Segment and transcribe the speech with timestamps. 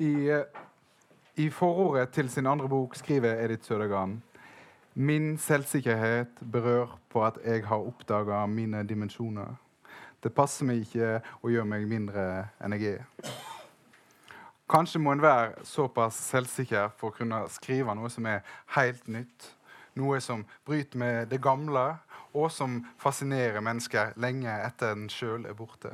[0.00, 0.32] I,
[1.36, 4.22] I forordet til sin andre bok skriver Edith Sødergan
[4.94, 9.54] Min selvsikkerhet berør på at jeg har oppdaga mine dimensjoner.
[10.22, 12.24] Det passer meg ikke å gjøre meg mindre
[12.64, 13.30] enn jeg er.
[14.72, 18.40] Kanskje må en være såpass selvsikker for å kunne skrive noe som er
[18.76, 19.50] helt nytt.
[20.00, 21.98] Noe som bryter med det gamle,
[22.32, 25.92] og som fascinerer mennesker lenge etter en sjøl er borte.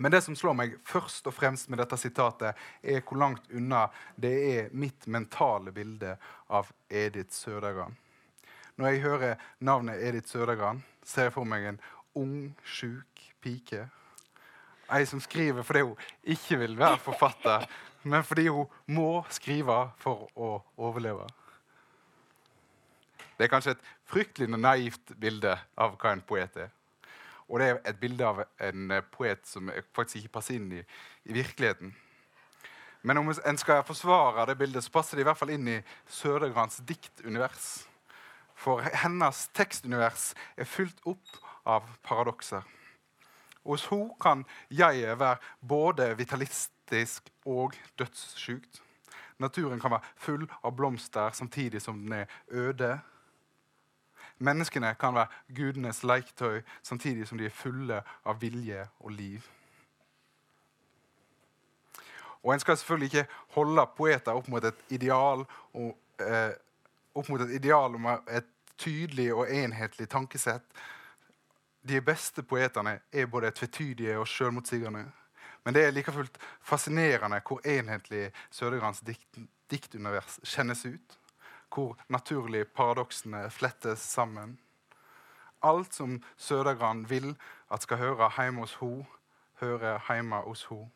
[0.00, 3.82] Men det som slår meg først og fremst med dette sitatet, er hvor langt unna
[4.16, 6.14] det er mitt mentale bilde
[6.48, 7.92] av Edith Sødergran.
[8.80, 11.82] Når jeg hører navnet Edith Sødergran, ser jeg for meg en
[12.16, 13.82] ung, sjuk pike.
[14.88, 17.68] Ei som skriver fordi hun ikke vil være forfatter,
[18.08, 21.28] men fordi hun må skrive for å overleve.
[23.36, 26.72] Det er kanskje et fryktelig naivt bilde av hva en poet er.
[27.50, 30.84] Och det är ett bilde av en eh, poet som faktiskt inte passar in i,
[31.22, 31.94] i verkligheten.
[33.00, 35.82] Men om en ska försvara det bildet, så passar det i alla fall in i
[36.06, 37.88] Södergrans diktunivers.
[38.54, 41.28] För hennes textunivers är fullt upp
[41.62, 42.62] av paradoxer.
[43.62, 48.82] Hos henne kan jag vara både vitalistisk och dödssjukt.
[49.36, 52.98] Naturen kan vara full av blomster samtidigt som den är öde.
[54.40, 59.48] Menneskene kan være gudenes leketøy samtidig som de er fulle av vilje og liv.
[62.42, 66.52] Og En skal selvfølgelig ikke holde poeter opp mot et ideal, og, eh,
[67.14, 70.64] opp mot et ideal om et tydelig og enhetlig tankesett
[71.88, 75.06] de beste poetene er både tvetydige og sjølmotsigende.
[75.64, 81.16] Men det er like fullt fascinerende hvor enhetlig Sødegrans dikt, diktunivers kjennes ut.
[81.70, 84.58] Hvor naturlig paradoksene flettes sammen.
[85.62, 87.36] Alt som Sødergran vil
[87.70, 89.04] at skal høre hjemme hos ho,
[89.60, 90.88] hører hjemme hos ho.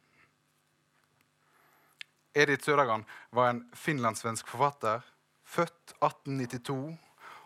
[2.35, 5.01] Edith Sødergran var en finlandssvensk forfatter,
[5.45, 6.99] født 1892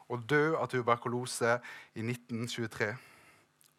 [0.09, 1.59] og død av tuberkulose
[1.95, 2.95] i 1923.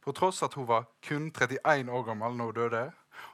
[0.02, 2.84] På tross at hun var kun 31 år gammel når hun døde,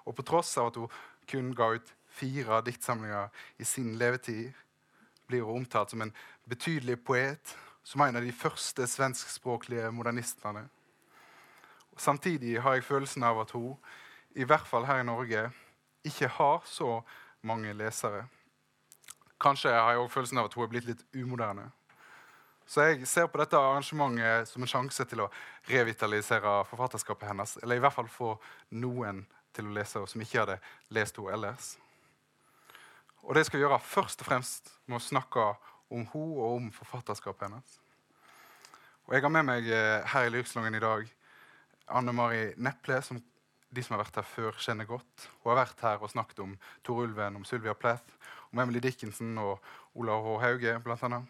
[0.06, 0.94] og på tross av at hun
[1.28, 3.28] kun ga ut fire diktsamlinger
[3.60, 4.54] i sin levetid,
[5.28, 6.14] blir omtalt som en
[6.50, 10.68] betydelig poet, som en av de første svenskspråklige modernistene.
[11.98, 13.78] Samtidig har jeg følelsen av at hun,
[14.36, 15.50] i hvert fall her i Norge,
[16.04, 17.02] ikke har så
[17.42, 18.26] mange lesere.
[19.42, 21.70] Kanskje har jeg også følelsen av at hun er blitt litt umoderne.
[22.66, 25.30] Så jeg ser på dette arrangementet som en sjanse til å
[25.70, 27.58] revitalisere forfatterskapet hennes.
[27.62, 28.34] Eller i hvert fall få
[28.74, 29.22] noen
[29.54, 30.58] til å lese henne som ikke hadde
[30.98, 31.76] lest henne ellers.
[33.26, 35.46] Og det skal jeg gjøre først og fremst med å snakke
[35.90, 37.80] om hun og om forfatterskapet hennes.
[39.06, 41.10] Og Jeg har med meg her eh, i Lyrkslungen i dag
[41.88, 43.22] Anne Mari Neple, som
[43.76, 45.28] de som har vært her før, kjenner godt.
[45.42, 48.14] Hun har vært her og snakket om Tor Ulven, om Sylvia Plath,
[48.54, 49.60] om Emily Dickinson og
[49.98, 50.38] Olav H.
[50.46, 51.22] Hauge, bl.a.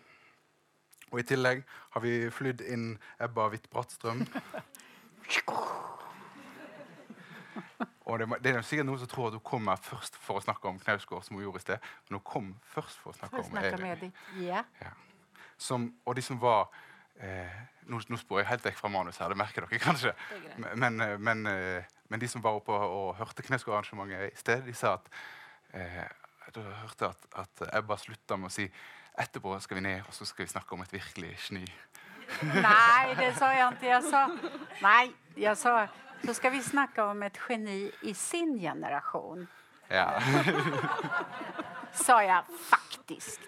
[1.12, 1.64] Og i tillegg
[1.96, 2.88] har vi flydd inn
[3.24, 4.26] Ebba Hvitt-Brattstrøm.
[8.06, 10.70] Og det, det, er sikkert noen som tror at hun kommer først for å snakke
[10.70, 11.88] om Knausgård, som hun gjorde i sted.
[12.06, 14.12] Men hun kom først for å snakke for å om Eli.
[14.38, 14.68] Yeah.
[14.82, 14.92] Ja.
[15.58, 16.68] Som, og de som var
[17.18, 17.56] eh,
[17.90, 20.14] nå, nå sporer jeg helt vekk fra manus her, det merker dere kanskje.
[20.62, 24.76] Men, eh, men, eh, men, de som var oppe og hørte Knausgård-arrangementet i sted, de
[24.78, 25.10] sa at
[25.74, 26.06] eh,
[26.54, 28.70] de hørte at, at Ebba slutta med å si
[29.16, 31.66] Etterpå skal vi ned og så skal vi snakke om et virkelig geni.
[32.42, 33.86] Nej, det sa jag inte.
[33.86, 34.38] Jag sa,
[34.82, 35.88] nej, jag sa
[36.26, 39.48] så ska vi snacka om ett geni i sin generation.
[39.88, 40.22] Ja.
[41.94, 43.42] sa jag faktiskt.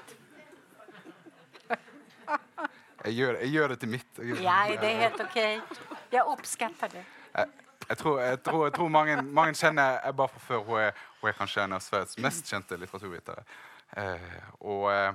[3.04, 4.08] jag, gör, jag gör det till mitt.
[4.42, 5.58] Ja, det är helt okej.
[5.58, 5.78] Okay.
[6.10, 7.04] Jag uppskattar det.
[7.34, 7.48] Jeg,
[7.88, 10.64] jeg, tror, jeg, tror, jeg tror mange, mange kjenner Ebba fra før.
[10.66, 13.44] Hun er, hun er kanskje en av Sveriges mest kjente litteraturvitere.
[13.98, 15.14] Eh, og eh,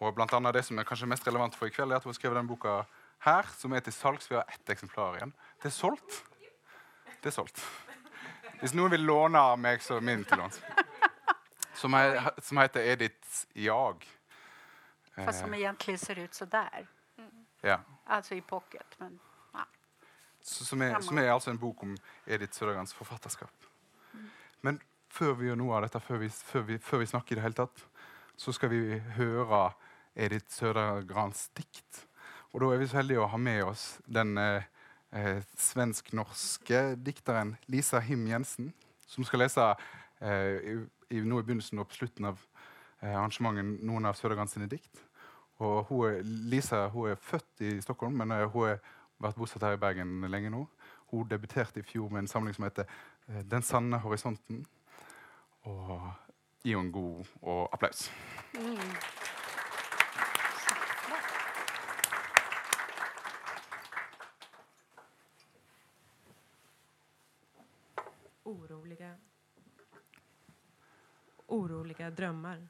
[0.00, 2.14] og blant annet Det som er kanskje mest relevant for i kveld, er at hun
[2.14, 2.82] har skrevet den boka
[3.26, 4.30] her, som er til salgs.
[4.30, 5.34] Vi har ett eksemplar igjen.
[5.60, 6.22] Det er solgt.
[7.20, 7.60] Det er solgt.
[8.60, 10.60] Hvis noen vil låne av meg, så min til låns.
[11.80, 11.96] Som,
[12.44, 14.04] som, heter Edith Jag.
[15.14, 16.86] Fast som egentlig ser ut så der.
[17.16, 17.46] Mm.
[17.64, 17.78] Ja.
[18.04, 18.96] Altså i pocket.
[18.98, 19.18] Men,
[19.54, 19.64] ja.
[20.42, 21.96] som, er, som, er, altså en bok om
[22.26, 23.68] Edith Sødergrans forfatterskap.
[24.12, 24.28] Mm.
[24.60, 27.40] Men før vi gjør noe av dette, før vi, før vi, før vi snakker i
[27.40, 27.86] det hele tatt,
[28.36, 29.70] så skal vi høre
[30.16, 32.04] Edith Sødergrans dikt.
[32.52, 34.68] Og da er vi så heldige å ha med oss den eh,
[35.12, 38.72] eh, svensk-norske dikteren Lisa Him Jensen,
[39.06, 39.66] som skal lese
[40.20, 40.76] eh, i,
[41.10, 42.40] i, nå i begynnelsen og på slutten av
[43.02, 45.04] eh, arrangementet noen av Sødergrans sine dikt.
[45.60, 48.80] Og hun er, Lisa hun er født i Stockholm, men eh, hun har
[49.20, 50.64] vært bosatt her i Bergen lenge nå.
[51.10, 52.86] Hun debuterte i fjor med en samling som heter
[53.28, 54.64] eh, 'Den sanne horisonten'.
[55.68, 56.12] Og
[56.64, 58.10] gi henne en god og applaus.
[58.54, 58.78] Mm.
[71.50, 72.68] Oroliga drömmar.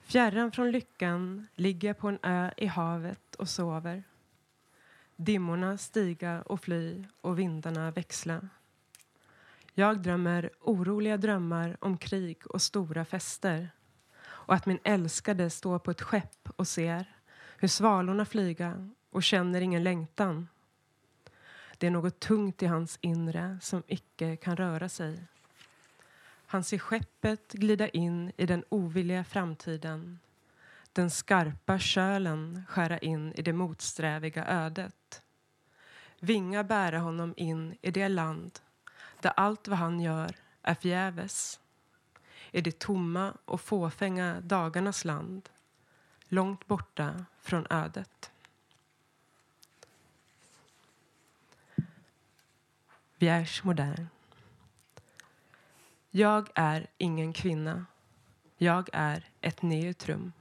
[0.00, 4.02] Fjärran från lyckan ligger jag på en ö i havet och sover.
[5.16, 8.48] Dimmorna stiga och fly och vindarna växla.
[9.74, 13.70] Jag drömmer oroliga drömmar om krig och stora fester
[14.22, 17.16] och att min älskade står på ett skepp och ser
[17.58, 20.48] hur svalorna flyga och känner ingen längtan.
[21.78, 25.26] Det är något tungt i hans inre som icke kan röra sig.
[26.50, 30.18] Han ser skeppet glida in i den ovilliga framtiden
[30.92, 35.22] den skarpa kölen skära in i det motsträviga ödet.
[36.20, 38.58] Vinga bära honom in i det land
[39.20, 41.60] där allt vad han gör är förgäves.
[42.50, 45.48] I det tomma och fåfänga dagarnas land
[46.28, 48.30] långt borta från ödet.
[53.18, 54.06] Vierge modern.
[56.12, 57.86] Jag är ingen kvinna.
[58.56, 60.32] Jag är ett neutrum.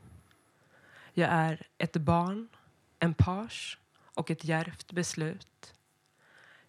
[1.14, 2.48] Jag är ett barn,
[3.00, 3.80] en page
[4.14, 5.74] och ett djärvt beslut.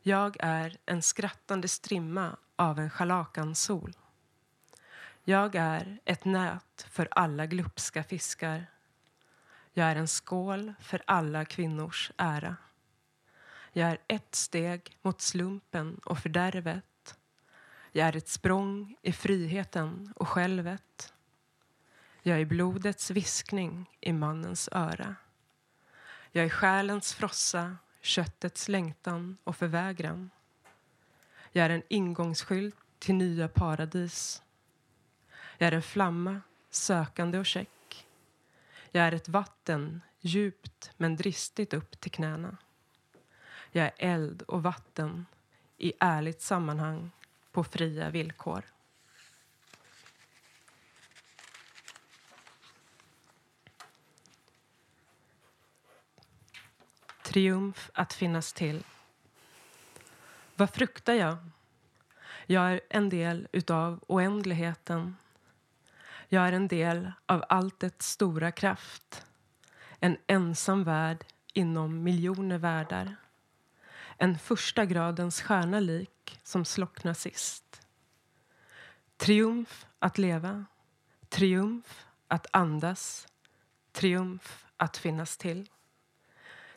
[0.03, 3.93] Jag är en skrattande strimma av en schalakansol.
[5.25, 8.67] Jag är ett nät för alla glupska fiskar.
[9.73, 12.57] Jag är en skål för alla kvinnors ära.
[13.73, 16.85] Jag är ett steg mot slumpen och fördärvet.
[17.93, 21.15] Jag är ett språng i friheten och självet.
[22.23, 25.17] Jag är blodets viskning i mannens öra.
[26.33, 30.31] Jag är själens frossa, köttets längtan och förvägran.
[31.53, 34.43] Jag är en ingångsskylt till nya paradis.
[35.59, 36.41] Jag är en flamma,
[36.71, 38.07] sökande och check.
[38.91, 42.57] Jag är ett vatten, djupt men dristigt upp till knäna.
[43.73, 45.27] Jag är eld och vatten
[45.79, 47.11] i ärligt sammanhang
[47.53, 48.63] på fria villkor.
[57.23, 58.85] Triumf att finnas till.
[60.57, 61.37] Vad fruktar jag?
[62.47, 65.17] Jag är en del utav oändligheten.
[66.29, 69.27] Jag är en del av alltets stora kraft.
[70.01, 73.17] En ensam värld inom miljoner världar.
[74.23, 77.81] En första gradens stjärna lik som slocknar sist.
[79.17, 80.65] Triumf att leva.
[81.29, 83.29] Triumf att andas.
[83.93, 85.69] Triumf att finnas till.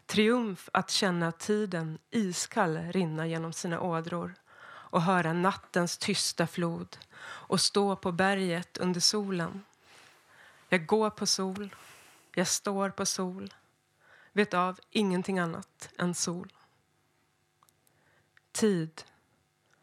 [0.06, 4.36] Triumf att känna tiden iskall rinna genom sina ådror
[4.66, 9.66] och höra nattens tysta flod och stå på berget under solen.
[10.70, 11.76] Jag går på sol,
[12.36, 13.54] jag står på sol
[14.34, 16.54] vet av ingenting annat än sol.
[18.54, 19.04] Tid,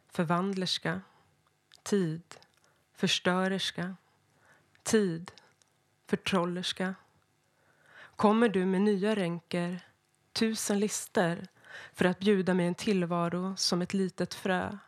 [0.08, 1.00] förvandlerska.
[1.82, 2.22] Tid,
[2.94, 3.96] förstörerska.
[4.82, 5.32] Tid,
[6.06, 6.94] förtrollerska.
[8.16, 9.80] Kommer du med nya ränker
[10.32, 11.48] tusen lister
[11.92, 14.78] för att bjuda mig en tillvaro som ett litet frö,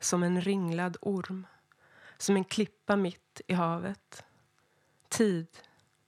[0.00, 1.46] som en ringlad orm,
[2.18, 4.24] som en klippa mitt i havet.
[5.08, 5.46] Tid,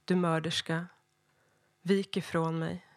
[0.04, 0.86] du mörderska,
[1.82, 2.87] vik ifrån mig.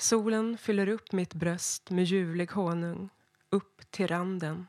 [0.00, 3.10] Solen fyller upp mitt bröst med ljuvlig honung,
[3.50, 4.66] upp till randen.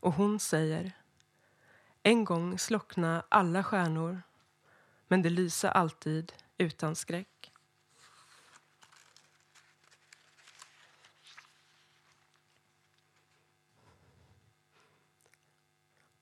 [0.00, 0.92] Och hon säger
[2.02, 4.22] En gång slockna alla stjärnor
[5.08, 7.52] men det lyser alltid utan skräck.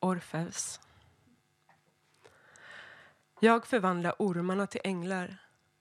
[0.00, 0.80] Orfeus.
[3.40, 5.36] Jag förvandlar ormarna till änglar,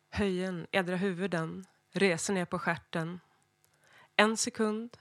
[0.09, 3.19] höjen edra huvuden, reser ner på skärten.
[4.15, 4.97] En sekund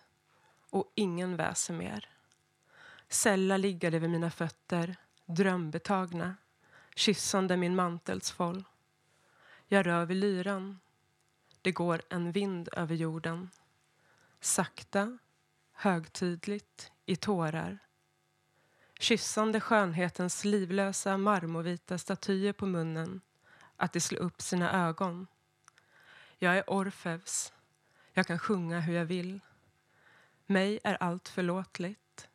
[0.71, 2.09] och ingen väser mer.
[3.09, 6.37] Sälla liggade vid mina fötter, drömbetagna,
[6.95, 8.65] kyssande min mantels foll.
[9.67, 10.81] Jag rör vid lyran.
[11.63, 13.51] Det går en vind över jorden.
[14.41, 15.19] Sakta,
[15.73, 17.79] högtidligt, i tårar
[19.01, 23.21] kyssande skönhetens livlösa marmorvita statyer på munnen
[23.77, 25.27] att de slår upp sina ögon.
[26.43, 27.53] Jag är Orfeus.
[28.13, 29.41] Jag kan sjunga hur jag vill.
[30.47, 32.29] Mig är allt förlåtligt.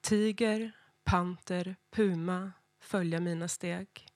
[0.00, 0.72] Tiger,
[1.04, 4.08] panter, puma följa mina steg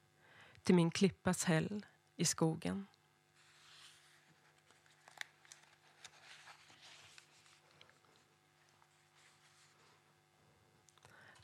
[0.62, 2.86] till min klippas häll i skogen.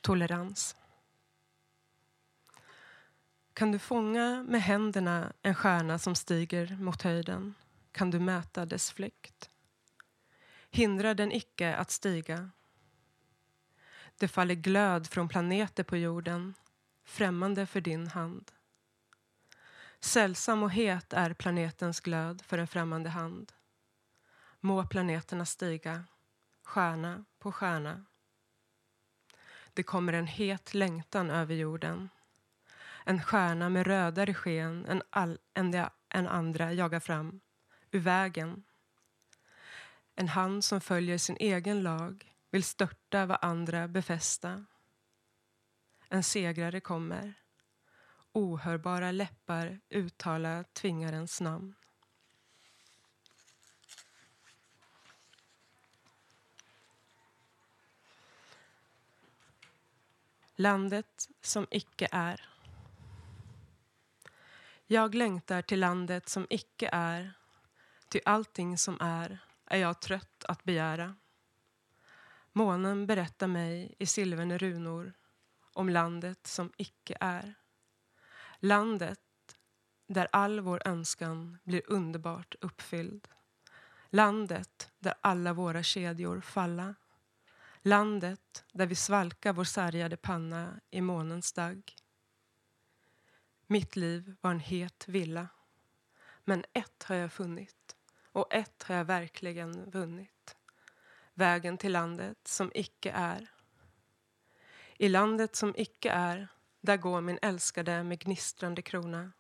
[0.09, 0.78] tolerans.
[3.59, 7.55] Kan du fånga med händerna en stjärna som stiger mot höjden
[7.93, 9.51] kan du mäta dess flykt.
[10.71, 12.51] Hindra den icke att stiga.
[14.19, 16.55] Det faller glöd från planeter på jorden
[17.05, 18.53] främmande för din hand.
[20.01, 23.53] Sällsam och het är planetens glöd för en främmande hand.
[24.61, 26.05] Må planeterna stiga,
[26.65, 28.05] stjärna på stjärna.
[29.75, 32.09] Det kommer en het längtan över jorden.
[33.09, 37.41] En stjärna med rödare sken än, all, än, de, än andra jagar fram,
[37.91, 38.65] ur vägen.
[40.15, 44.65] En hand som följer sin egen lag vill störta vad andra befästa.
[46.09, 47.35] En segrare kommer.
[48.33, 51.75] Ohörbara läppar uttala tvingarens namn.
[60.57, 62.58] Landet som icke är.
[64.91, 67.33] Jag längtar till landet som icke är
[68.09, 71.17] ty allting som är är jag trött att begära.
[72.53, 75.13] Månen berättar mig i silverne runor
[75.73, 77.55] om landet som icke är.
[78.59, 79.21] Landet
[80.07, 83.29] där all vår önskan blir underbart uppfylld.
[84.11, 86.95] Landet där alla våra kedjor falla.
[87.83, 91.98] Landet där vi svalkar vår sargade panna i månens dagg.
[93.71, 95.49] Mitt liv var en het villa.
[96.45, 97.97] Men ett har jag funnit
[98.33, 100.57] och ett har jag verkligen vunnit.
[101.35, 103.51] Vägen till landet som icke är.
[104.97, 106.49] I landet som icke är,
[106.81, 109.33] där går min älskade med gnistrande krona.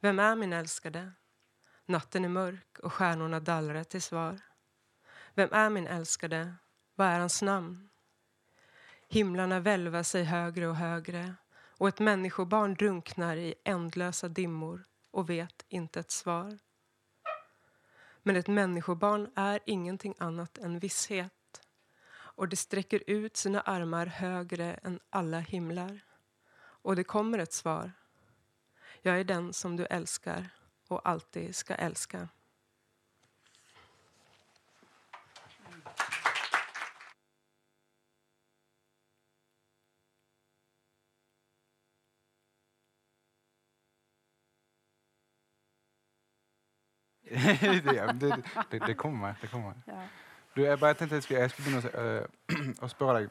[0.00, 1.12] Vem är min älskade?
[1.86, 4.40] Natten är mörk och stjärnorna dallrar till svar.
[5.34, 6.54] Vem är min älskade?
[6.94, 7.88] Vad är hans namn?
[9.08, 11.34] Himlarna välvar sig högre och högre
[11.80, 16.58] och ett människobarn drunknar i ändlösa dimmor och vet inte ett svar.
[18.22, 21.62] Men ett människobarn är ingenting annat än visshet
[22.12, 26.00] och det sträcker ut sina armar högre än alla himlar.
[26.60, 27.92] Och det kommer ett svar.
[29.02, 30.48] Jag är den som du älskar
[30.88, 32.28] och alltid ska älska.
[48.20, 49.34] det, det, det, kommer.
[49.42, 49.72] Det kommer.
[49.86, 50.02] Ja.
[50.56, 53.30] Du, jeg bare tenkte jeg skulle, jeg skulle begynne å, spørre deg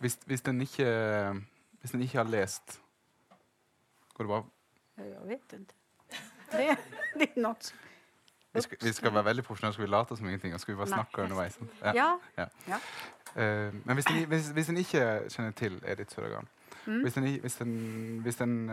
[0.00, 0.86] hvis, hvis, den ikke,
[1.80, 2.80] hvis den ikke har lest
[4.14, 4.44] Går det bra?
[4.98, 5.74] Jag vet inte.
[6.52, 6.76] Det,
[7.14, 7.78] det är något som...
[8.52, 9.72] Vi skal, vi skal være veldig profesjonelle.
[9.72, 10.54] Skal vi late som ingenting?
[10.54, 10.96] Og skal vi bare Nei.
[10.98, 11.54] snakke underveis?
[11.54, 11.70] sant?
[11.84, 12.18] Ja.
[12.36, 12.46] Ja.
[12.68, 12.78] Ja.
[13.42, 16.48] Eh, men hvis den, hvis, hvis den ikke kjenner til Edith Sødergran
[16.86, 17.00] Mm.
[17.02, 18.70] Hvis den, i- hvis den, hvis den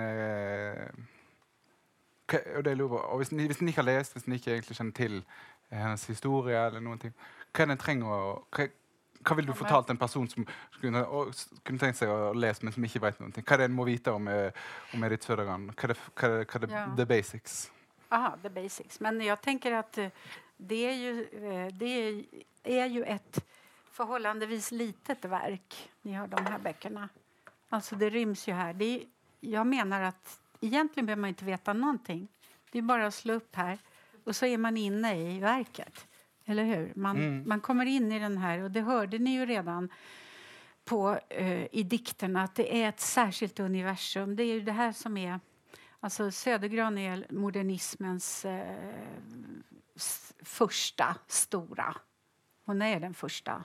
[2.58, 4.94] og det lurer, og hvis hvis den ikke har lest, hvis den ikke egentlig kjenner
[4.94, 5.16] til
[5.72, 7.14] eh, hennes historie, eller noen ting,
[7.54, 8.68] hva er det den trenger å hva,
[9.28, 10.46] hva vil du fortalt en person som
[10.82, 11.02] kunne,
[11.34, 13.44] s- kunne tenkt seg å lese, men som ikke vet noen ting?
[13.44, 14.52] Hva er det en må vite om, eh,
[14.94, 15.70] om Edith Sødergran?
[15.76, 16.86] Hva er det, hva er det, hva er det Ja.
[16.96, 17.72] the basics?
[18.12, 19.00] Aha, the basics.
[19.00, 20.10] Men jag tänker att eh,
[20.58, 21.28] det är ju,
[21.74, 22.26] det
[22.64, 23.46] är, ju ett
[23.92, 25.90] förhållandevis litet verk.
[26.02, 27.10] Ni har de här böckerna.
[27.70, 28.74] Alltså det ryms ju här.
[28.74, 29.06] Det
[29.40, 32.28] jag menar att egentligen behöver man inte veta någonting.
[32.72, 33.78] Det är bara att slå upp här
[34.24, 36.08] och så är man inne i verket.
[36.46, 36.94] Eller hur?
[36.96, 37.44] Man, Mm.
[37.48, 39.90] man kommer in i den här och det hörde ni ju redan
[40.86, 44.36] på, eh, i dikterna att det är ett särskilt universum.
[44.36, 45.40] Det är ju det här som är
[46.00, 48.94] Alltså Södergran är modernismens eh,
[50.44, 51.96] första stora...
[52.66, 53.64] Hon är den första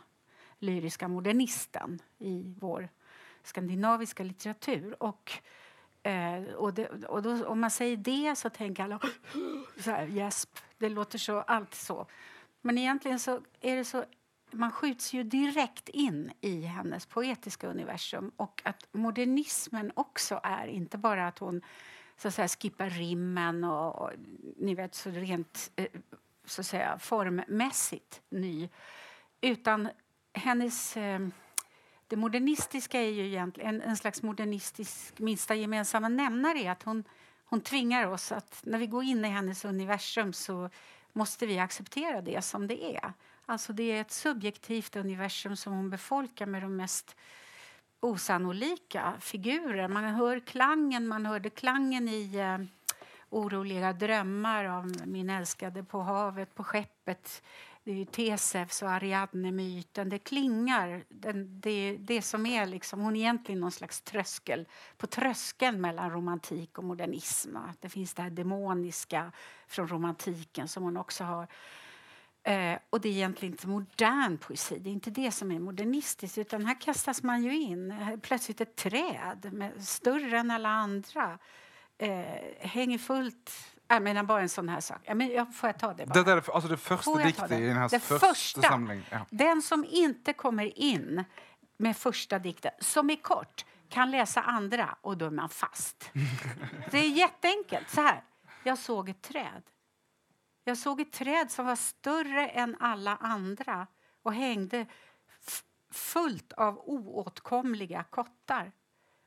[0.58, 2.88] lyriska modernisten i vår
[3.42, 5.02] skandinaviska litteratur.
[5.02, 5.32] Och,
[6.02, 9.00] eh, och, det, och då, om man säger det så tänker alla
[9.78, 10.59] så här, gäsp.
[10.78, 12.06] Det låter så, allt så.
[12.61, 14.04] Men egentligen så är det så
[14.52, 18.32] man skjuts ju direkt in i hennes poetiska universum.
[18.37, 21.62] Och att modernismen också är inte bara att hon
[22.16, 24.11] så att säga, skippar rimmen och, och
[24.56, 25.87] ni vet, så rent eh,
[26.44, 28.68] så att säga, formmässigt ny.
[29.40, 29.88] Utan
[30.32, 30.97] hennes...
[30.97, 31.21] Eh,
[32.12, 37.04] det modernistiska är ju egentligen en, en slags modernistisk minsta gemensamma nämnare är att hon,
[37.45, 40.71] hon tvingar oss att när vi går in i hennes universum så
[41.12, 43.12] måste vi acceptera det som det är.
[43.47, 47.16] Alltså det är ett subjektivt universum som hon befolkar med de mest
[48.00, 49.88] osannolika figurer.
[49.88, 52.59] Man hör klangen, man hörde klangen i eh,
[53.31, 57.42] Oroliga drömmar av min älskade på havet, på skeppet
[57.84, 60.08] det är ju Tesefs och Ariadne-myten.
[60.08, 61.04] Det klingar.
[61.08, 66.10] Den, det, det som är liksom, hon är egentligen någon slags tröskel på tröskeln mellan
[66.10, 67.56] romantik och modernism.
[67.80, 69.32] Det finns det här demoniska
[69.66, 71.48] från romantiken som hon också har.
[72.42, 76.38] Eh, och det är egentligen inte modern poesi, det är inte det som är modernistiskt
[76.38, 81.38] utan här kastas man ju in, plötsligt ett träd med, större än alla andra
[81.98, 82.24] eh,
[82.58, 83.50] hänger fullt
[83.94, 85.00] jag menar bara en sån här sak.
[85.04, 86.22] Jag, får jag ta det bara?
[86.22, 89.04] Det är alltså det första dikten i den här det första, första, samlingen.
[89.11, 89.26] Ja.
[89.30, 91.25] Den som inte kommer in
[91.76, 96.11] med första dikten, som är kort, kan läsa andra och då är man fast.
[96.90, 97.90] det är jätteenkelt.
[97.90, 98.22] Så här.
[98.64, 99.62] Jag såg ett träd.
[100.64, 103.87] Jag såg ett träd som var större än alla andra
[104.22, 104.87] och hängde
[105.92, 108.72] fullt av oåtkomliga kottar.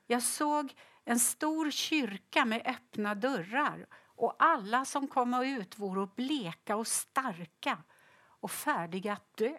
[0.07, 0.73] Jag såg
[1.05, 7.77] en stor kyrka med öppna dörrar och alla som kom ut vore bleka och starka
[8.27, 9.57] och färdiga att dö.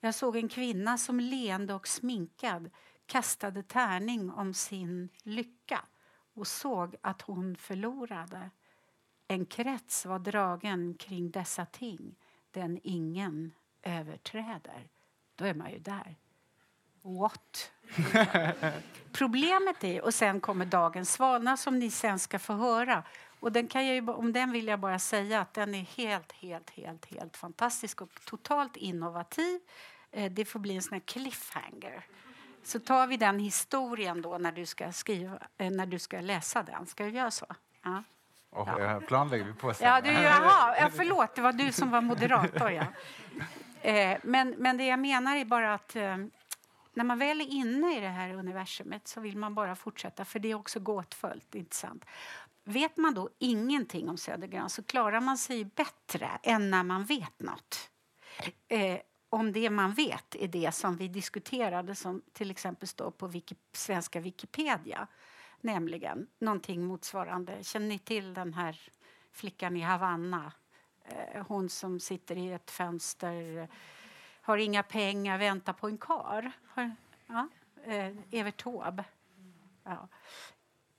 [0.00, 2.70] Jag såg en kvinna som leende och sminkad
[3.06, 5.80] kastade tärning om sin lycka
[6.34, 8.50] och såg att hon förlorade.
[9.28, 12.14] En krets var dragen kring dessa ting,
[12.50, 14.88] den ingen överträder.
[15.34, 16.16] Då är man ju där.
[17.02, 17.72] What?
[19.12, 23.04] Problemet är, och sen kommer Dagens svalna som ni sen ska få höra.
[23.42, 26.70] Och den kan jag, om den vill jag bara säga att den är helt, helt,
[26.70, 29.60] helt, helt fantastisk och totalt innovativ.
[30.10, 32.06] Eh, det får bli en sån cliffhanger.
[32.62, 36.62] Så tar vi den historien då när du ska, skriva, eh, när du ska läsa
[36.62, 36.86] den.
[36.86, 37.46] Ska vi göra så?
[37.82, 38.02] Ja.
[38.50, 39.00] Oh, ja.
[39.00, 39.88] Planlägger vi på sen.
[39.88, 42.70] Ja, du, jaha, ja, förlåt, det var du som var moderator.
[42.70, 42.86] Ja.
[43.80, 45.96] Eh, men, men det jag menar är bara att
[46.94, 50.38] när man väl är inne i det här universumet så vill man bara fortsätta, för
[50.38, 51.54] det är också gåtfullt.
[51.54, 51.76] Inte
[52.64, 57.40] Vet man då ingenting om Södergran så klarar man sig bättre än när man vet
[57.40, 57.90] nåt.
[58.68, 63.26] Eh, om det man vet är det som vi diskuterade som till exempel står på
[63.26, 65.06] Wiki, svenska Wikipedia.
[65.60, 67.64] Nämligen någonting motsvarande.
[67.64, 68.80] Känner ni till den här
[69.32, 70.52] flickan i Havanna?
[71.04, 73.68] Eh, hon som sitter i ett fönster
[74.42, 76.52] har inga pengar, väntar på en kar.
[77.26, 77.48] Ja,
[77.84, 79.04] eh, Evert Taube.
[79.84, 80.08] Ja.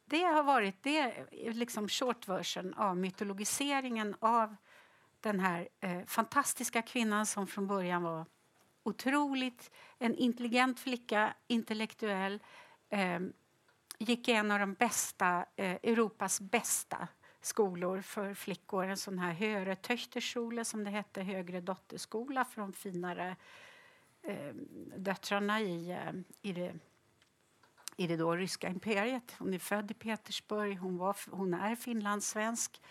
[0.05, 0.99] Det har varit det
[1.31, 4.55] eh, liksom short version av mytologiseringen av
[5.19, 8.25] den här eh, fantastiska kvinnan som från början var
[8.83, 12.39] otroligt en intelligent flicka, intellektuell
[12.89, 13.19] eh,
[13.97, 17.07] gick i en av de bästa, eh, Europas bästa
[17.41, 18.85] skolor för flickor.
[18.85, 23.35] En sån här högre töchterschule som det hette, högre dotterskola för de finare
[24.21, 24.53] eh,
[24.97, 26.73] döttrarna i, eh, i, det,
[28.03, 29.35] i det då ryska imperiet.
[29.39, 32.81] Hon är född i Petersburg, hon, var, hon är finlandssvensk.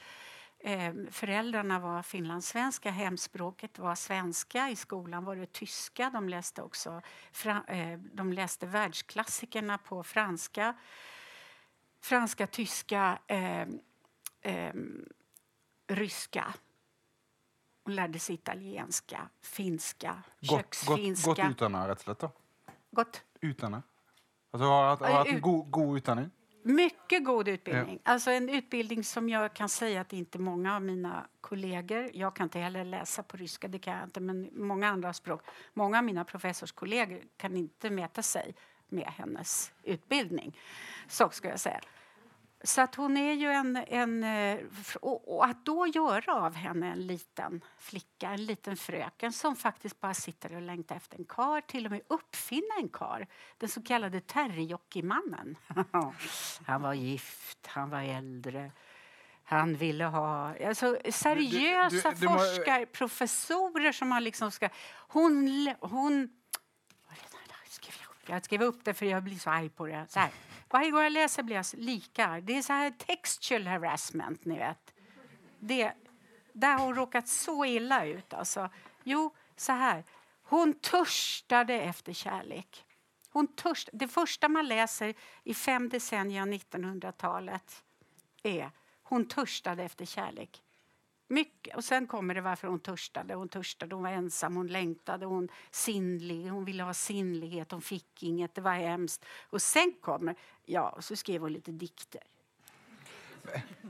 [0.58, 4.70] Eh, föräldrarna var finlandssvenska, hemspråket var svenska.
[4.70, 6.10] I skolan var det tyska.
[6.10, 10.74] De läste också fra, eh, de läste världsklassikerna på franska,
[12.00, 14.72] franska, tyska eh,
[15.86, 16.54] ryska.
[17.84, 21.30] Hon lärde sig italienska, finska, gott, köksfinska.
[21.30, 22.18] Gott, gott og slett?
[22.18, 22.30] da?
[22.90, 23.24] Gott.
[23.40, 23.84] Utdannet?
[24.52, 26.30] Altså, har har hatt en god, god utdanning?
[26.62, 28.00] Mycket god utbildning.
[28.04, 28.12] Ja.
[28.12, 32.44] Alltså en utbildning som jag kan säga att inte många av mina kollegor, jag kan
[32.44, 35.42] inte heller läsa på ryska, det kan jag inte, men många andra språk,
[35.74, 38.54] många av mina professorskollegor kan inte mäta sig
[38.88, 40.58] med hennes utbildning.
[41.08, 41.80] Så ska jag säga.
[42.64, 43.76] Så att hon är ju en...
[43.76, 44.58] en eh,
[45.00, 50.14] och att då göra av henne en liten flicka, en liten fröken som faktiskt bara
[50.14, 53.26] sitter och längtar efter en kar, till och med uppfinna en kar.
[53.58, 55.56] Den så kallade Terrijokimannen.
[56.66, 58.72] han var gift, han var äldre.
[59.44, 64.68] Han ville ha alltså, seriösa du, du, du, forskare, professorer som har liksom ska...
[65.08, 65.74] Hon...
[65.80, 66.30] hon
[68.26, 70.06] jag skrev upp det för jag blir så arg på det.
[70.08, 70.30] Så här.
[70.72, 72.40] Varje gång jag läser blir jag lika.
[72.40, 74.94] Det är så här textual harassment, ni vet.
[75.58, 75.92] Det,
[76.52, 78.34] där har hon råkat så illa ut.
[78.34, 78.68] Alltså.
[79.02, 80.04] Jo, så här.
[80.42, 82.84] Hon törstade efter kärlek.
[83.28, 87.84] Hon törst, det första man läser i fem decennier av 1900-talet
[88.42, 88.70] är
[89.02, 90.62] hon törstade efter kärlek.
[91.32, 91.76] Mycket.
[91.76, 93.34] Och sen kommer det varför hon törstade.
[93.34, 98.22] Hon törstade, hon var ensam, hon längtade, hon sinnlig, hon ville ha sinnlighet, hon fick
[98.22, 99.24] inget, det var hemskt.
[99.50, 102.22] Och sen kommer, ja, så skrev hon lite dikter.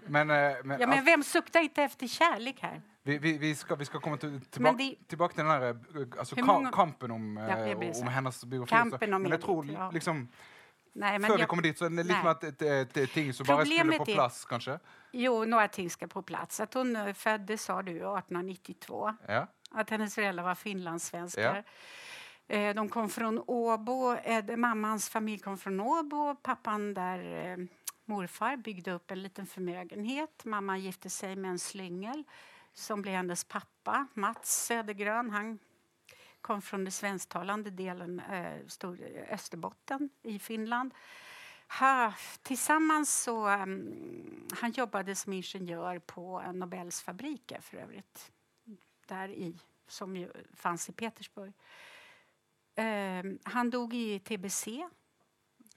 [0.07, 2.83] Men, eh, men, ja, men vem suktar inte efter kärlek här?
[3.03, 6.19] Vi, vi, vi, ska, vi ska komma till, tillbaka, det, tillbaka till den här eh,
[6.19, 8.71] alltså, många, kampen om, ja, eh, om hennes biografi.
[8.71, 10.29] Kampen om men jag tror liksom,
[10.93, 12.63] Nej, men Før jag, vi kommer dit, så är det liksom att ett,
[12.97, 14.79] ett ting som bara skulle på plats, kanske?
[15.13, 16.61] Jo, några ting ska på plats.
[16.61, 19.15] Att hon föddes, sa du, 1892.
[19.29, 19.47] Ja.
[19.71, 21.65] att hennes föräldrar var finlandssvenskar.
[22.49, 24.15] Eh, de kom från Åbo.
[24.15, 26.35] Eh, mammans familj kom från Åbo.
[26.35, 27.57] Pappan där, eh,
[28.05, 30.45] morfar, byggde upp en liten förmögenhet.
[30.45, 32.25] Mamma gifte sig med en slyngel
[32.73, 35.31] som blev hennes pappa, Mats Södergrön.
[35.31, 35.59] Han
[36.43, 38.99] kom från den svensktalande delen, eh, stor,
[39.31, 40.95] Österbotten i Finland.
[41.81, 43.49] Ha, tillsammans så...
[43.49, 48.33] Um, han jobbade som ingenjör på Nobels fabriker för övrigt.
[49.07, 51.53] Där i, som ju fanns i Petersburg.
[52.77, 54.69] Um, han dog i tbc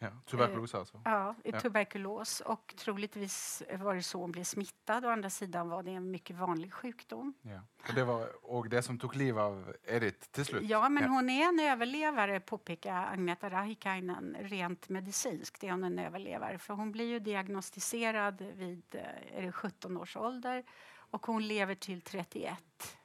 [0.05, 1.01] Ja, tuberkulos alltså?
[1.05, 2.39] Ja, ja, tuberkulos.
[2.39, 5.05] Och troligtvis var det så hon blev smittad.
[5.05, 7.33] Å andra sidan var det en mycket vanlig sjukdom.
[7.41, 7.61] Ja.
[7.89, 10.63] Och, det var, och det som tog liv av Edith till slut?
[10.63, 11.09] Ja, men ja.
[11.09, 15.63] hon är en överlevare, påpekar Agneta Rahikainen, rent medicinskt.
[15.63, 16.57] är hon en överlevare.
[16.57, 18.95] För hon blir ju diagnostiserad vid
[19.33, 20.63] är det 17 års ålder
[20.97, 22.97] och hon lever till 31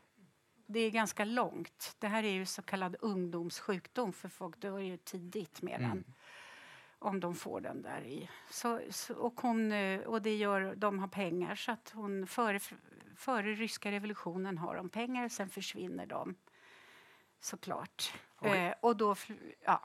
[0.72, 1.96] det är ganska långt.
[1.98, 6.04] Det här är ju så kallad ungdomssjukdom för folk dör ju tidigt med mm.
[7.00, 8.30] Om de får den där i.
[8.50, 12.60] Så, så, och, hon, eh, och det gör, de har pengar så att hon före,
[13.16, 16.34] före ryska revolutionen har de pengar sen försvinner de
[17.40, 18.14] såklart.
[18.40, 18.58] Okay.
[18.58, 19.16] Eh, och då,
[19.64, 19.82] ja,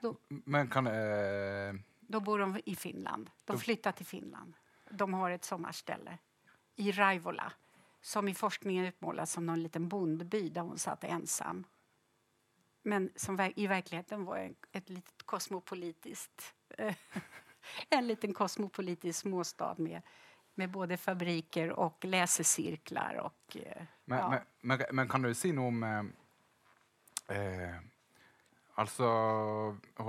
[0.00, 1.74] då, Men kan, eh...
[2.00, 3.30] då bor de i Finland.
[3.44, 4.54] De flyttar till Finland.
[4.90, 6.18] De har ett sommarställe
[6.76, 7.52] i Raivola
[8.00, 11.64] som i forskningen utmålas som någon liten bondby där hon satt ensam
[12.86, 16.54] men som i verkligheten var ett litet kosmopolitiskt
[17.90, 20.02] en liten kosmopolitisk småstad med,
[20.54, 23.14] med både fabriker och läsecirklar.
[23.14, 24.30] Och, eh, men, ja.
[24.30, 25.82] men, men, men, kan du säga något om...
[27.28, 27.74] Eh, eh,
[28.74, 29.06] alltså,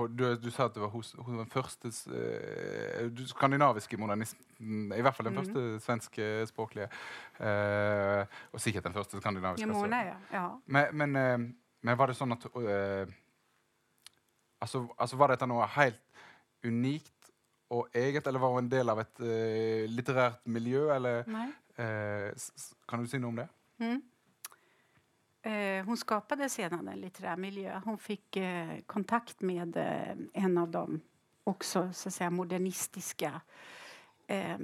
[0.09, 5.11] du, du sa att det var hos, hos den första eh, skandinaviska modernisten, i alla
[5.11, 5.45] fall den mm.
[5.45, 6.89] första svenskspråkliga
[7.37, 9.67] eh, och säkert den första skandinaviska.
[9.67, 10.15] Ja, Mona, ja.
[10.31, 10.61] ja.
[10.65, 13.13] Men, men, eh, men var det så att eh,
[14.59, 16.01] alltså, alltså var detta något helt
[16.63, 17.13] unikt
[17.67, 20.95] och eget eller var det en del av ett eh, litterärt miljö?
[20.95, 21.19] Eller,
[21.75, 22.33] eh,
[22.87, 23.47] kan du säga något om det?
[23.77, 24.01] Mm.
[25.41, 27.81] Eh, hon skapade sedan en litterär miljö.
[27.85, 31.01] Hon fick eh, kontakt med eh, en av de
[31.43, 33.41] också så att säga, modernistiska
[34.27, 34.57] eh,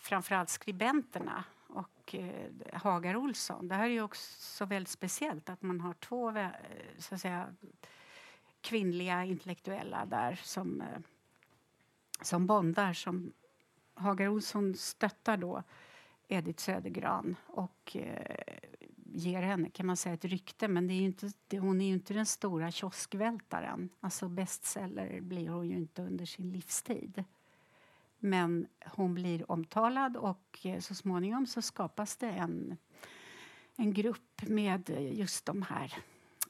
[0.00, 3.68] framförallt skribenterna och eh, Hagar Olsson.
[3.68, 6.50] Det här är ju också väldigt speciellt att man har två eh,
[6.98, 7.54] så att säga,
[8.60, 10.98] kvinnliga intellektuella där som, eh,
[12.22, 12.92] som bondar.
[12.92, 13.32] Som
[13.94, 15.62] Hagar Olsson stöttar då
[16.28, 18.68] Edith Södergran och eh,
[19.14, 20.68] ger henne kan man säga ett rykte.
[20.68, 23.88] Men det är inte, det, hon är ju inte den stora kioskvältaren.
[24.00, 27.24] Alltså bestseller blir hon ju inte under sin livstid.
[28.18, 32.76] Men hon blir omtalad och eh, så småningom så skapas det en,
[33.76, 35.94] en grupp med just de här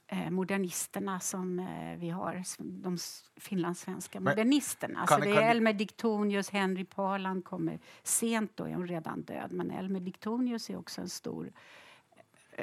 [0.07, 2.99] eh, modernisterna som eh, vi har, de
[3.37, 4.95] finlandssvenska modernisterna.
[4.95, 9.53] Kan, alltså det är Elmer Diktonius, Henry Parland kommer sent, då är hon redan död.
[9.53, 11.53] Men Elmer Diktonius är också en stor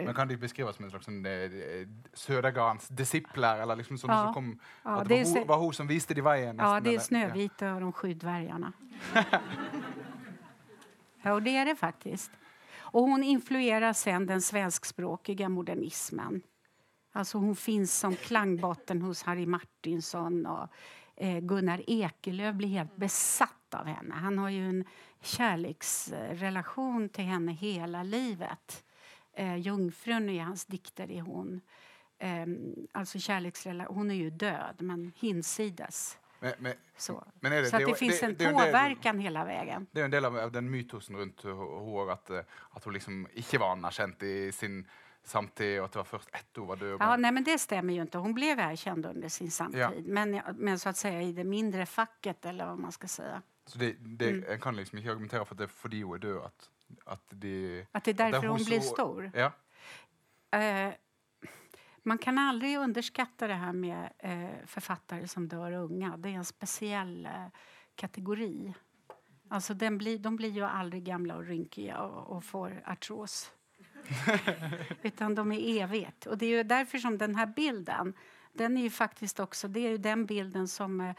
[0.03, 4.25] men kan det beskrivas som en slags en, eh, Södergrans disciplar eller liksom sådana ja.
[4.25, 6.55] som kom, ja, att det var, ho, var hon som visste de vägen?
[6.59, 8.73] Ja, det är Snövita och de sju dvärgarna.
[11.21, 12.31] ja, och det är det faktiskt.
[12.77, 16.41] Och hon influerar sen den svenskspråkiga modernismen.
[17.11, 20.67] Alltså hon finns som klangbotten hos Harry Martinsson och
[21.15, 24.15] eh, Gunnar Ekelöf blir helt besatt av henne.
[24.15, 24.85] Han har ju en
[25.21, 28.84] kärleksrelation till henne hela livet.
[29.35, 31.61] Eh, Jungfrun i hans dikter är hon.
[32.19, 32.45] Eh,
[32.91, 33.95] alltså kärleksrelation.
[33.95, 36.17] Hon är ju död, men hinsides.
[36.39, 39.87] Men, men, så men det, så det, det, finns en påverkan del, hela vägen.
[39.91, 43.57] Det är en del av, den mytosen runt henne att, eh, att hon liksom inte
[43.57, 44.87] var anerkänd i sin
[45.23, 46.97] samtid och att det var först ett år var död.
[46.99, 48.17] Ja, nej, men det stämmer ju inte.
[48.17, 49.81] Hon blev erkänd under sin samtid.
[49.81, 49.91] Ja.
[50.05, 53.41] Men, men så att säga i det mindre facket eller vad man ska säga.
[53.65, 54.59] Så det, det mm.
[54.59, 56.69] kan liksom inte argumentera för att det är för hon är död att
[57.05, 59.31] att det, att det är därför hon, hon blir stor?
[59.33, 59.51] Ja.
[60.59, 60.93] Eh,
[62.03, 66.17] man kan aldrig underskatta det här med eh, författare som dör unga.
[66.17, 67.47] Det är en speciell eh,
[67.95, 68.73] kategori.
[69.49, 73.51] Alltså den blir, de blir ju aldrig gamla och rynkiga och, och får artros.
[75.01, 76.25] Utan de är evigt.
[76.25, 78.13] Och det är därför som den här bilden,
[78.53, 81.15] den är ju faktiskt också, det är den bilden som eh,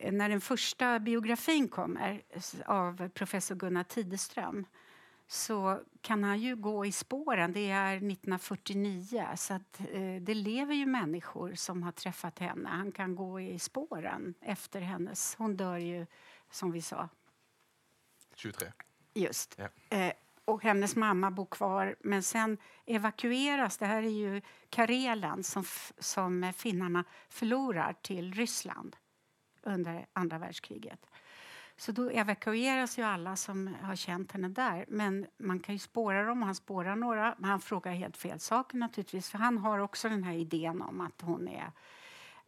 [0.00, 2.22] när den första biografin kommer
[2.66, 4.66] av professor Gunnar Tideström
[5.28, 7.52] så kan han ju gå i spåren.
[7.52, 12.68] Det är 1949, så att, eh, det lever ju människor som har träffat henne.
[12.68, 15.34] Han kan gå i spåren efter hennes...
[15.34, 16.06] Hon dör ju,
[16.50, 17.08] som vi sa...
[18.34, 18.68] 23.
[19.14, 19.58] Just.
[19.58, 19.96] Ja.
[19.96, 20.12] Eh,
[20.44, 21.96] och hennes mamma bor kvar.
[22.00, 25.64] Men sen evakueras, det här är ju Karelen som,
[25.98, 28.96] som finnarna förlorar till Ryssland
[29.68, 31.06] under andra världskriget.
[31.76, 34.84] Så då evakueras ju alla som har känt henne där.
[34.88, 37.34] Men man kan ju spåra dem, och han spårar några.
[37.38, 39.30] Men han frågar helt fel saker naturligtvis.
[39.30, 41.72] För han har också den här idén om att hon är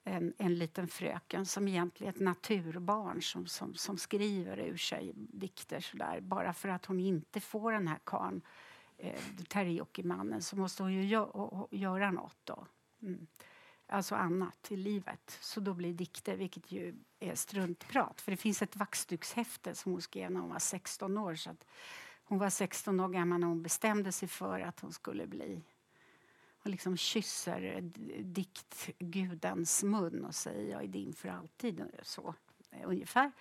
[0.04, 5.12] en, en liten fröken som egentligen är ett naturbarn som, som, som skriver ur sig
[5.14, 6.20] dikter sådär.
[6.20, 8.40] Bara för att hon inte får den här karln,
[8.96, 11.26] eh, Terjokimannen, så måste hon ju gö
[11.70, 12.66] göra något då.
[13.02, 13.26] Mm.
[13.86, 15.38] Alltså annat i livet.
[15.40, 18.20] Så då blir dikter, vilket ju är struntprat.
[18.20, 21.34] För det finns ett vaxdukshäfte som hon skrev när hon var 16 år.
[21.34, 21.56] Så
[22.24, 25.62] hon var 16 år gammal när hon bestämde sig för att hon skulle bli
[26.62, 27.80] och liksom kysser
[28.22, 31.84] diktgudens mun och säger jag är din för alltid.
[32.02, 32.34] Så,
[32.70, 33.32] eh, ungefär.